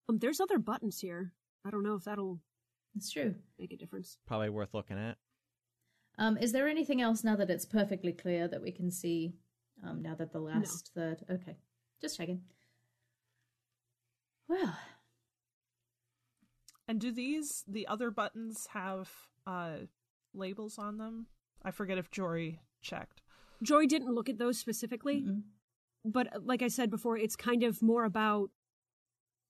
Um, 0.09 0.17
there's 0.17 0.39
other 0.39 0.57
buttons 0.57 0.99
here. 0.99 1.33
I 1.63 1.69
don't 1.69 1.83
know 1.83 1.93
if 1.93 2.05
that'll 2.05 2.39
It's 2.95 3.11
true. 3.11 3.35
make 3.59 3.73
a 3.73 3.77
difference. 3.77 4.17
Probably 4.25 4.49
worth 4.49 4.73
looking 4.73 4.97
at. 4.97 5.17
Um, 6.17 6.35
is 6.35 6.51
there 6.51 6.67
anything 6.67 6.99
else 6.99 7.23
now 7.23 7.35
that 7.35 7.51
it's 7.51 7.65
perfectly 7.65 8.13
clear 8.13 8.47
that 8.47 8.63
we 8.63 8.71
can 8.71 8.89
see? 8.89 9.35
Um, 9.85 10.01
now 10.01 10.15
that 10.15 10.33
the 10.33 10.39
last 10.39 10.89
third. 10.95 11.23
Okay, 11.29 11.57
just 12.01 12.17
checking. 12.17 12.41
Well, 14.49 14.75
And 16.89 16.99
do 16.99 17.11
these 17.11 17.63
the 17.67 17.85
other 17.85 18.09
buttons 18.09 18.67
have 18.73 19.11
uh 19.45 19.85
labels 20.33 20.79
on 20.79 20.97
them? 20.97 21.27
I 21.63 21.69
forget 21.69 21.99
if 21.99 22.09
Jory 22.09 22.61
checked. 22.81 23.21
Joy 23.61 23.85
didn't 23.85 24.15
look 24.15 24.27
at 24.27 24.39
those 24.39 24.57
specifically, 24.57 25.21
mm-mm. 25.21 25.43
but 26.03 26.35
uh, 26.35 26.39
like 26.43 26.63
I 26.63 26.67
said 26.67 26.89
before, 26.89 27.15
it's 27.15 27.35
kind 27.35 27.61
of 27.61 27.83
more 27.83 28.05
about 28.05 28.49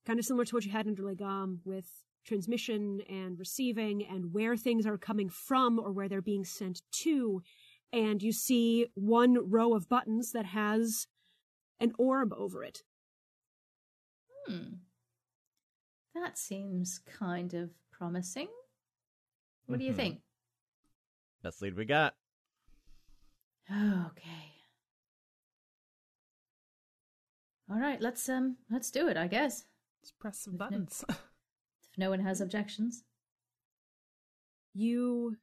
kind 0.05 0.19
of 0.19 0.25
similar 0.25 0.43
to 0.43 0.55
what 0.55 0.65
you 0.65 0.71
had 0.71 0.85
under 0.85 1.03
Legam 1.03 1.59
with 1.63 1.87
transmission 2.25 3.01
and 3.09 3.39
receiving 3.39 4.05
and 4.05 4.33
where 4.33 4.57
things 4.57 4.85
are 4.85 4.97
coming 4.97 5.29
from 5.29 5.79
or 5.79 5.93
where 5.93 6.09
they're 6.09 6.21
being 6.21 6.43
sent 6.43 6.81
to. 7.03 7.41
And 7.93 8.21
you 8.21 8.33
see 8.33 8.87
one 8.95 9.49
row 9.49 9.73
of 9.73 9.87
buttons 9.87 10.33
that 10.33 10.47
has 10.47 11.07
an 11.79 11.93
orb 11.97 12.33
over 12.33 12.65
it. 12.65 12.83
hmm. 14.45 14.73
That 16.15 16.37
seems 16.37 16.99
kind 16.99 17.53
of 17.53 17.71
promising. 17.91 18.47
What 19.65 19.79
do 19.79 19.85
you 19.85 19.93
Mhm. 19.93 19.97
think? 19.97 20.21
Best 21.43 21.61
lead 21.61 21.75
we 21.75 21.85
got. 21.85 22.15
Okay. 23.71 24.55
All 27.69 27.79
right, 27.79 28.01
let's 28.01 28.27
um, 28.27 28.57
let's 28.69 28.89
do 28.89 29.07
it. 29.07 29.17
I 29.17 29.27
guess 29.27 29.65
Let's 30.01 30.11
press 30.11 30.39
some 30.39 30.53
With 30.53 30.59
no- 30.61 30.65
buttons. 30.69 31.03
if 31.09 31.97
no 31.97 32.09
one 32.09 32.21
has 32.21 32.39
objections. 32.41 33.03
You 34.73 35.37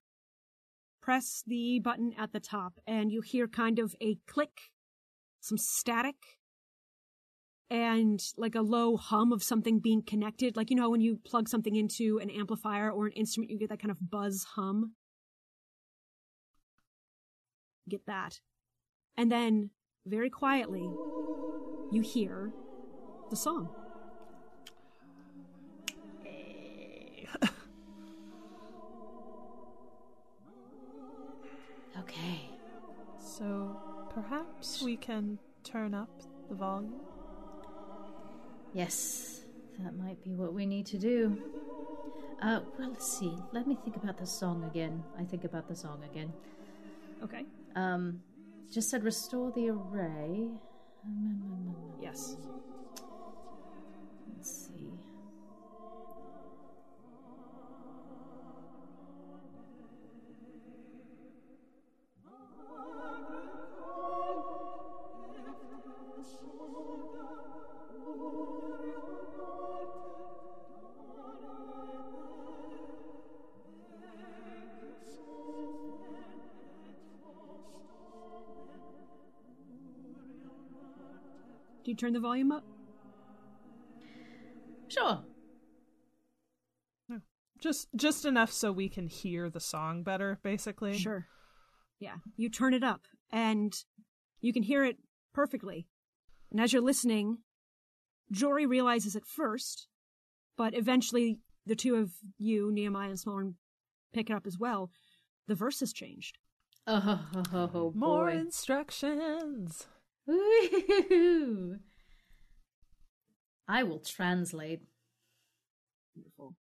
press 1.03 1.43
the 1.47 1.79
button 1.81 2.15
at 2.19 2.33
the 2.33 2.41
top 2.41 2.81
and 2.87 3.13
you 3.13 3.21
hear 3.21 3.47
kind 3.47 3.79
of 3.79 3.95
a 4.01 4.17
click, 4.27 4.73
some 5.41 5.59
static, 5.59 6.17
and 7.69 8.23
like 8.37 8.55
a 8.55 8.61
low 8.61 8.97
hum 8.97 9.33
of 9.33 9.43
something 9.43 9.81
being 9.81 10.03
connected. 10.03 10.57
Like, 10.57 10.71
you 10.71 10.77
know, 10.77 10.91
when 10.91 11.01
you 11.01 11.19
plug 11.25 11.49
something 11.49 11.75
into 11.75 12.19
an 12.19 12.31
amplifier 12.31 12.91
or 12.91 13.07
an 13.07 13.13
instrument, 13.13 13.51
you 13.51 13.59
get 13.59 13.69
that 13.71 13.81
kind 13.81 13.91
of 13.91 14.11
buzz 14.11 14.45
hum. 14.55 14.93
Get 17.89 18.07
that. 18.07 18.41
And 19.17 19.31
then, 19.31 19.71
very 20.05 20.31
quietly, 20.31 20.89
you 21.91 22.03
hear 22.03 22.53
the 23.31 23.37
song. 23.37 23.69
Okay. 31.99 32.51
so 33.19 33.77
perhaps 34.15 34.83
we 34.83 34.97
can 34.97 35.39
turn 35.65 35.93
up 35.95 36.11
the 36.49 36.55
volume. 36.55 37.16
Yes, 38.77 39.41
that 39.79 39.97
might 39.97 40.23
be 40.23 40.35
what 40.35 40.53
we 40.53 40.67
need 40.67 40.85
to 40.89 40.99
do. 40.99 41.39
Uh, 42.43 42.61
well, 42.79 42.91
let's 42.91 43.11
see. 43.11 43.35
Let 43.51 43.67
me 43.67 43.75
think 43.83 43.97
about 43.97 44.19
the 44.19 44.27
song 44.27 44.65
again. 44.65 45.03
I 45.19 45.25
think 45.25 45.45
about 45.45 45.67
the 45.67 45.75
song 45.75 46.03
again. 46.13 46.31
Okay. 47.25 47.47
Um, 47.75 48.21
just 48.71 48.91
said 48.91 49.03
restore 49.03 49.51
the 49.53 49.71
array. 49.71 50.51
Yes. 52.03 52.37
Let's 54.37 54.69
see. 54.69 54.76
Do 81.87 81.93
you 81.93 81.97
turn 81.97 82.15
the 82.15 82.19
volume 82.19 82.51
up? 82.51 82.65
Sure. 84.89 85.23
Just 87.61 87.87
just 87.95 88.25
enough 88.25 88.51
so 88.51 88.73
we 88.73 88.89
can 88.89 89.07
hear 89.07 89.49
the 89.49 89.61
song 89.61 90.03
better, 90.03 90.41
basically. 90.43 90.99
Sure. 90.99 91.29
Yeah. 92.01 92.17
You 92.37 92.51
turn 92.51 92.75
it 92.75 92.83
up 92.83 93.03
and 93.31 93.73
you 94.41 94.53
can 94.53 94.65
hear 94.65 94.85
it 94.85 94.97
perfectly. 95.33 95.87
And 96.51 96.61
as 96.61 96.73
you're 96.73 96.83
listening, 96.83 97.39
Jory 98.33 98.67
realizes 98.67 99.15
at 99.15 99.25
first, 99.25 99.87
but 100.57 100.75
eventually 100.75 101.39
the 101.67 101.77
two 101.77 101.95
of 101.95 102.11
you, 102.37 102.73
Nehemiah 102.73 103.11
and 103.11 103.19
Smallren, 103.19 103.55
pick 104.13 104.29
it 104.29 104.35
up 104.35 104.45
as 104.45 104.59
well. 104.59 104.91
The 105.47 105.55
verse 105.55 105.79
has 105.79 105.93
changed. 105.93 106.39
Oh, 106.89 106.99
ho, 106.99 107.19
ho, 107.53 107.67
ho, 107.69 107.93
More 107.95 108.29
instructions. 108.29 109.87
Woo-hoo-hoo. 110.27 111.77
I 113.69 113.83
will 113.83 114.01
translate. 114.01 114.83
Wonderful. 116.15 116.55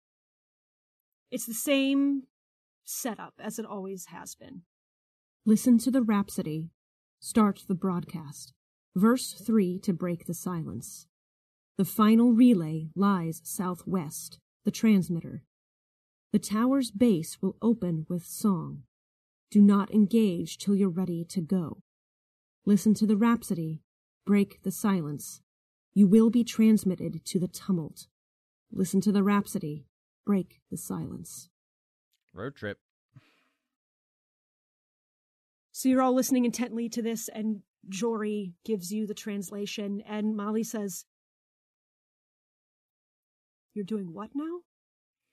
It's 1.31 1.47
the 1.47 1.55
same 1.55 2.25
setup 2.85 3.35
as 3.39 3.59
it 3.59 3.67
always 3.67 4.07
has 4.07 4.35
been. 4.35 4.63
Listen 5.45 5.79
to 5.79 5.91
the 5.91 6.03
rhapsody. 6.03 6.71
Start 7.21 7.65
the 7.69 7.75
broadcast. 7.75 8.53
Verse 8.95 9.33
3 9.33 9.79
to 9.81 9.93
break 9.93 10.27
the 10.27 10.35
silence. 10.35 11.07
The 11.79 11.85
final 11.85 12.33
relay 12.33 12.89
lies 12.95 13.41
southwest, 13.45 14.39
the 14.65 14.71
transmitter. 14.71 15.43
The 16.33 16.39
tower's 16.39 16.91
base 16.91 17.39
will 17.41 17.57
open 17.63 18.07
with 18.09 18.25
song. 18.25 18.83
Do 19.51 19.61
not 19.61 19.91
engage 19.91 20.59
till 20.59 20.75
you're 20.75 20.89
ready 20.89 21.25
to 21.25 21.41
go. 21.41 21.83
Listen 22.65 22.95
to 22.95 23.07
the 23.07 23.17
rhapsody. 23.17 23.83
Break 24.25 24.63
the 24.63 24.71
silence. 24.71 25.43
You 25.95 26.07
will 26.07 26.31
be 26.31 26.45
transmitted 26.45 27.25
to 27.25 27.39
the 27.39 27.49
tumult. 27.49 28.07
Listen 28.71 29.01
to 29.03 29.13
the 29.13 29.23
rhapsody. 29.23 29.87
Break 30.25 30.61
the 30.71 30.77
silence. 30.77 31.49
Road 32.33 32.55
trip. 32.55 32.79
So 35.73 35.89
you're 35.89 36.03
all 36.03 36.15
listening 36.15 36.45
intently 36.45 36.89
to 36.91 37.03
this, 37.03 37.29
and 37.29 37.63
Jory 37.89 38.53
gives 38.65 38.93
you 38.93 39.07
the 39.07 39.15
translation, 39.15 40.03
and 40.07 40.37
Molly 40.37 40.63
says, 40.63 41.07
You're 43.75 43.85
doing 43.85 44.13
what 44.13 44.31
now? 44.35 44.61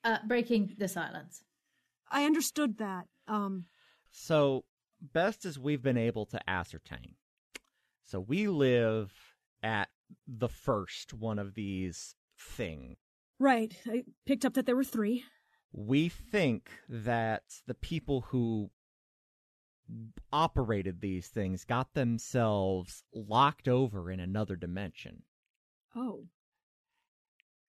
Uh, 0.04 0.18
breaking 0.26 0.76
the 0.78 0.88
silence. 0.88 1.44
I 2.10 2.26
understood 2.26 2.78
that. 2.80 3.06
Um, 3.28 3.66
So, 4.12 4.64
best 5.02 5.46
as 5.46 5.58
we've 5.60 5.82
been 5.82 5.98
able 5.98 6.26
to 6.28 6.50
ascertain. 6.50 7.16
So, 8.06 8.20
we 8.20 8.48
live 8.48 9.12
at 9.62 9.90
the 10.28 10.50
first 10.50 11.14
one 11.14 11.38
of 11.40 11.54
these 11.54 12.16
thing. 12.40 12.98
right. 13.40 13.76
I 13.86 14.04
picked 14.26 14.46
up 14.46 14.54
that 14.56 14.66
there 14.66 14.76
were 14.76 14.84
three. 14.84 15.24
We 15.72 16.10
think 16.10 16.70
that 16.88 17.44
the 17.68 17.76
people 17.76 18.22
who 18.30 18.72
operated 20.32 21.02
these 21.02 21.28
things 21.28 21.66
got 21.66 21.94
themselves 21.94 23.04
locked 23.14 23.68
over 23.68 24.10
in 24.12 24.20
another 24.20 24.56
dimension. 24.56 25.24
Oh, 25.96 26.26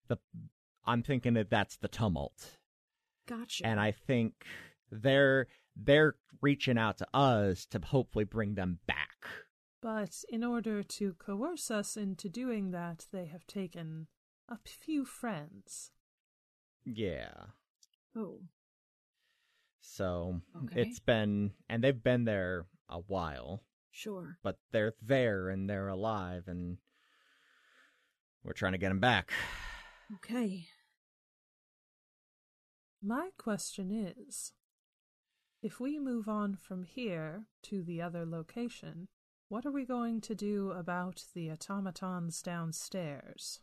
The 0.08 0.18
I'm 0.84 1.02
thinking 1.02 1.34
that 1.34 1.50
that's 1.50 1.76
the 1.76 1.88
tumult. 1.88 2.56
gotcha. 3.26 3.66
and 3.66 3.78
I 3.80 3.90
think 3.92 4.44
they're 4.90 5.46
they're 5.76 6.16
reaching 6.42 6.78
out 6.78 6.98
to 6.98 7.06
us 7.14 7.66
to 7.66 7.80
hopefully 7.84 8.24
bring 8.24 8.54
them 8.54 8.78
back. 8.86 9.26
But 9.82 10.24
in 10.28 10.44
order 10.44 10.82
to 10.82 11.14
coerce 11.14 11.70
us 11.70 11.96
into 11.96 12.28
doing 12.28 12.70
that, 12.70 13.06
they 13.12 13.26
have 13.26 13.46
taken 13.46 14.08
a 14.48 14.58
few 14.66 15.04
friends. 15.04 15.90
Yeah. 16.84 17.30
oh, 18.16 18.40
So 19.80 20.40
Okay. 20.64 20.82
it's 20.82 20.98
been 21.00 21.52
and 21.68 21.82
they've 21.84 22.02
been 22.02 22.24
there 22.24 22.66
a 22.88 22.98
while, 22.98 23.62
sure. 23.90 24.38
but 24.42 24.58
they're 24.72 24.94
there 25.00 25.48
and 25.48 25.68
they're 25.68 25.88
alive 25.88 26.44
and 26.46 26.78
We're 28.42 28.52
trying 28.54 28.72
to 28.72 28.78
get 28.78 28.88
them 28.88 29.00
back. 29.00 29.32
Okay. 30.16 30.66
My 33.02 33.30
question 33.38 33.90
is 33.90 34.52
if 35.62 35.80
we 35.80 35.98
move 35.98 36.28
on 36.28 36.54
from 36.56 36.84
here 36.84 37.44
to 37.62 37.82
the 37.82 38.00
other 38.00 38.24
location, 38.24 39.08
what 39.48 39.66
are 39.66 39.70
we 39.70 39.84
going 39.84 40.20
to 40.22 40.34
do 40.34 40.70
about 40.70 41.24
the 41.34 41.50
automatons 41.50 42.40
downstairs? 42.40 43.60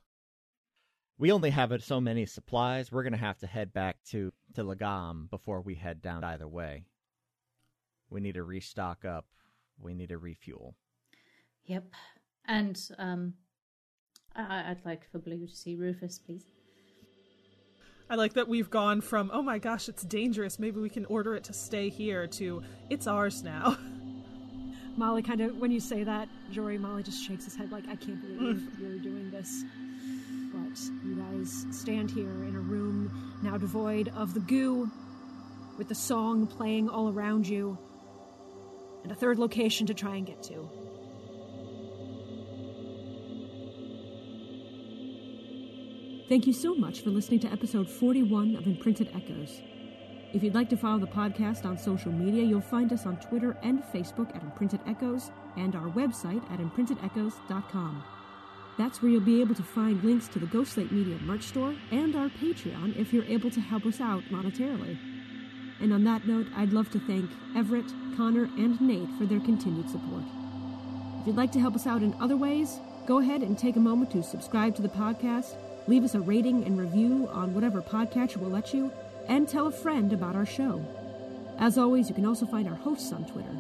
We 1.17 1.31
only 1.31 1.49
have 1.49 1.73
so 1.83 1.99
many 1.99 2.25
supplies. 2.25 2.91
We're 2.91 3.03
going 3.03 3.13
to 3.13 3.17
have 3.19 3.39
to 3.39 3.47
head 3.47 3.73
back 3.73 3.97
to, 4.11 4.31
to 4.53 4.63
Lagam 4.63 5.29
before 5.29 5.61
we 5.61 5.73
head 5.73 6.01
down 6.01 6.23
either 6.23 6.47
way. 6.47 6.83
We 8.09 8.21
need 8.21 8.35
to 8.35 8.43
restock 8.43 9.03
up. 9.03 9.25
We 9.79 9.95
need 9.95 10.09
to 10.09 10.17
refuel. 10.17 10.75
Yep. 11.65 11.85
And 12.45 12.79
um, 12.99 13.33
I- 14.35 14.69
I'd 14.69 14.85
like 14.85 15.09
for 15.11 15.17
Blue 15.19 15.47
to 15.47 15.55
see 15.55 15.75
Rufus, 15.75 16.19
please. 16.19 16.45
I 18.09 18.15
like 18.15 18.33
that 18.33 18.47
we've 18.47 18.69
gone 18.69 19.01
from, 19.01 19.29
oh 19.33 19.41
my 19.41 19.59
gosh, 19.59 19.89
it's 19.89 20.03
dangerous, 20.03 20.59
maybe 20.59 20.79
we 20.79 20.89
can 20.89 21.05
order 21.05 21.35
it 21.35 21.43
to 21.45 21.53
stay 21.53 21.89
here, 21.89 22.25
to, 22.27 22.63
it's 22.89 23.05
ours 23.05 23.43
now. 23.43 23.77
Molly 24.97 25.21
kind 25.21 25.41
of, 25.41 25.57
when 25.57 25.71
you 25.71 25.81
say 25.81 26.03
that, 26.05 26.29
Jory, 26.49 26.77
Molly 26.77 27.03
just 27.03 27.21
shakes 27.21 27.43
his 27.43 27.55
head 27.55 27.69
like, 27.69 27.83
I 27.83 27.97
can't 27.97 28.21
believe 28.21 28.55
mm. 28.55 28.79
you're 28.79 28.97
doing 28.99 29.29
this. 29.29 29.63
But 30.53 30.79
you 31.05 31.15
guys 31.15 31.65
stand 31.71 32.09
here 32.09 32.29
in 32.45 32.55
a 32.55 32.59
room 32.59 33.35
now 33.43 33.57
devoid 33.57 34.11
of 34.15 34.33
the 34.33 34.39
goo, 34.39 34.89
with 35.77 35.89
the 35.89 35.95
song 35.95 36.47
playing 36.47 36.87
all 36.89 37.09
around 37.09 37.45
you, 37.45 37.77
and 39.03 39.11
a 39.11 39.15
third 39.15 39.37
location 39.37 39.85
to 39.87 39.93
try 39.93 40.15
and 40.15 40.25
get 40.25 40.41
to. 40.43 40.69
Thank 46.29 46.45
you 46.45 46.51
so 46.51 46.75
much 46.75 46.99
for 47.01 47.09
listening 47.09 47.39
to 47.41 47.51
episode 47.53 47.89
41 47.89 48.57
of 48.57 48.67
Imprinted 48.67 49.09
Echoes. 49.15 49.61
If 50.33 50.43
you'd 50.43 50.55
like 50.55 50.69
to 50.71 50.75
follow 50.75 50.99
the 50.99 51.07
podcast 51.07 51.65
on 51.65 51.77
social 51.77 52.11
media, 52.11 52.43
you'll 52.43 52.59
find 52.59 52.91
us 52.91 53.05
on 53.05 53.15
Twitter 53.15 53.55
and 53.63 53.81
Facebook 53.93 54.35
at 54.35 54.43
Imprinted 54.43 54.81
Echoes 54.85 55.31
and 55.55 55.73
our 55.73 55.87
website 55.87 56.43
at 56.51 56.59
imprintedechoes.com. 56.59 58.03
That's 58.77 59.01
where 59.01 59.09
you'll 59.09 59.21
be 59.21 59.39
able 59.39 59.55
to 59.55 59.63
find 59.63 60.03
links 60.03 60.27
to 60.27 60.39
the 60.39 60.47
Ghostlight 60.47 60.91
Media 60.91 61.17
merch 61.21 61.43
store 61.43 61.73
and 61.91 62.13
our 62.13 62.27
Patreon 62.27 62.97
if 62.97 63.13
you're 63.13 63.23
able 63.23 63.49
to 63.49 63.61
help 63.61 63.85
us 63.85 64.01
out 64.01 64.21
monetarily. 64.25 64.97
And 65.79 65.93
on 65.93 66.03
that 66.03 66.27
note, 66.27 66.47
I'd 66.57 66.73
love 66.73 66.91
to 66.91 66.99
thank 66.99 67.31
Everett, 67.55 67.87
Connor, 68.17 68.49
and 68.57 68.81
Nate 68.81 69.09
for 69.17 69.25
their 69.25 69.39
continued 69.39 69.89
support. 69.89 70.23
If 71.21 71.27
you'd 71.27 71.37
like 71.37 71.53
to 71.53 71.61
help 71.61 71.75
us 71.75 71.87
out 71.87 72.03
in 72.03 72.13
other 72.19 72.35
ways, 72.35 72.81
go 73.05 73.19
ahead 73.19 73.43
and 73.43 73.57
take 73.57 73.77
a 73.77 73.79
moment 73.79 74.11
to 74.11 74.21
subscribe 74.21 74.75
to 74.75 74.81
the 74.81 74.89
podcast, 74.89 75.55
leave 75.87 76.03
us 76.03 76.15
a 76.15 76.19
rating 76.19 76.63
and 76.65 76.79
review 76.79 77.29
on 77.31 77.53
whatever 77.53 77.81
podcatcher 77.81 78.37
will 78.37 78.49
let 78.49 78.73
you, 78.73 78.91
and 79.27 79.47
tell 79.47 79.67
a 79.67 79.71
friend 79.71 80.13
about 80.13 80.35
our 80.35 80.45
show. 80.45 80.85
As 81.59 81.77
always, 81.77 82.07
you 82.09 82.15
can 82.15 82.25
also 82.25 82.45
find 82.45 82.67
our 82.67 82.75
hosts 82.75 83.11
on 83.11 83.25
Twitter. 83.25 83.53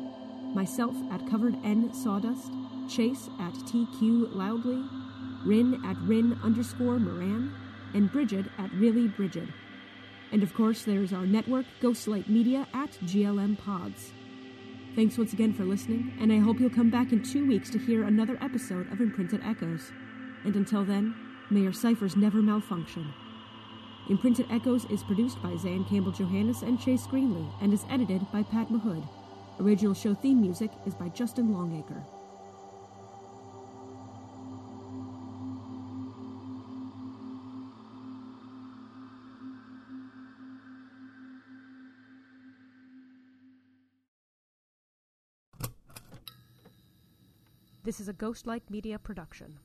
Myself 0.53 0.95
at 1.11 1.27
Covered 1.29 1.55
N 1.63 1.93
Sawdust, 1.93 2.51
Chase 2.89 3.29
at 3.39 3.53
TQ 3.53 4.35
Loudly, 4.35 4.83
Rin 5.45 5.81
at 5.85 5.97
Rin 5.97 6.37
underscore 6.43 6.99
Moran, 6.99 7.53
and 7.93 8.11
Bridget 8.11 8.45
at 8.57 8.71
Really 8.73 9.07
Bridget. 9.07 9.49
And 10.31 10.43
of 10.43 10.53
course, 10.53 10.83
there's 10.83 11.13
our 11.13 11.25
network, 11.25 11.65
Ghostlight 11.81 12.27
Media, 12.27 12.67
at 12.73 12.91
GLM 13.05 13.57
Pods. 13.57 14.11
Thanks 14.95 15.17
once 15.17 15.31
again 15.33 15.53
for 15.53 15.63
listening, 15.63 16.13
and 16.19 16.33
I 16.33 16.39
hope 16.39 16.59
you'll 16.59 16.69
come 16.69 16.89
back 16.89 17.11
in 17.11 17.23
two 17.23 17.47
weeks 17.47 17.69
to 17.69 17.79
hear 17.79 18.03
another 18.03 18.37
episode 18.41 18.91
of 18.91 18.99
Imprinted 18.99 19.41
Echoes. 19.43 19.91
And 20.43 20.55
until 20.55 20.83
then, 20.83 21.13
may 21.49 21.61
your 21.61 21.73
ciphers 21.73 22.15
never 22.15 22.41
malfunction. 22.41 23.13
Imprinted 24.09 24.47
Echoes 24.49 24.85
is 24.85 25.03
produced 25.03 25.41
by 25.41 25.55
Zan 25.57 25.85
Campbell 25.85 26.11
Johannes 26.11 26.61
and 26.61 26.79
Chase 26.79 27.05
Greenley 27.07 27.45
and 27.61 27.73
is 27.73 27.85
edited 27.89 28.29
by 28.31 28.43
Pat 28.43 28.69
Mahood. 28.69 29.07
Original 29.59 29.93
show 29.93 30.13
theme 30.13 30.39
music 30.41 30.71
is 30.85 30.93
by 30.93 31.09
Justin 31.09 31.53
Longacre. 31.53 32.03
This 47.83 48.01
is 48.01 48.09
a 48.09 48.13
Ghostlight 48.13 48.63
Media 48.69 48.99
production. 48.99 49.59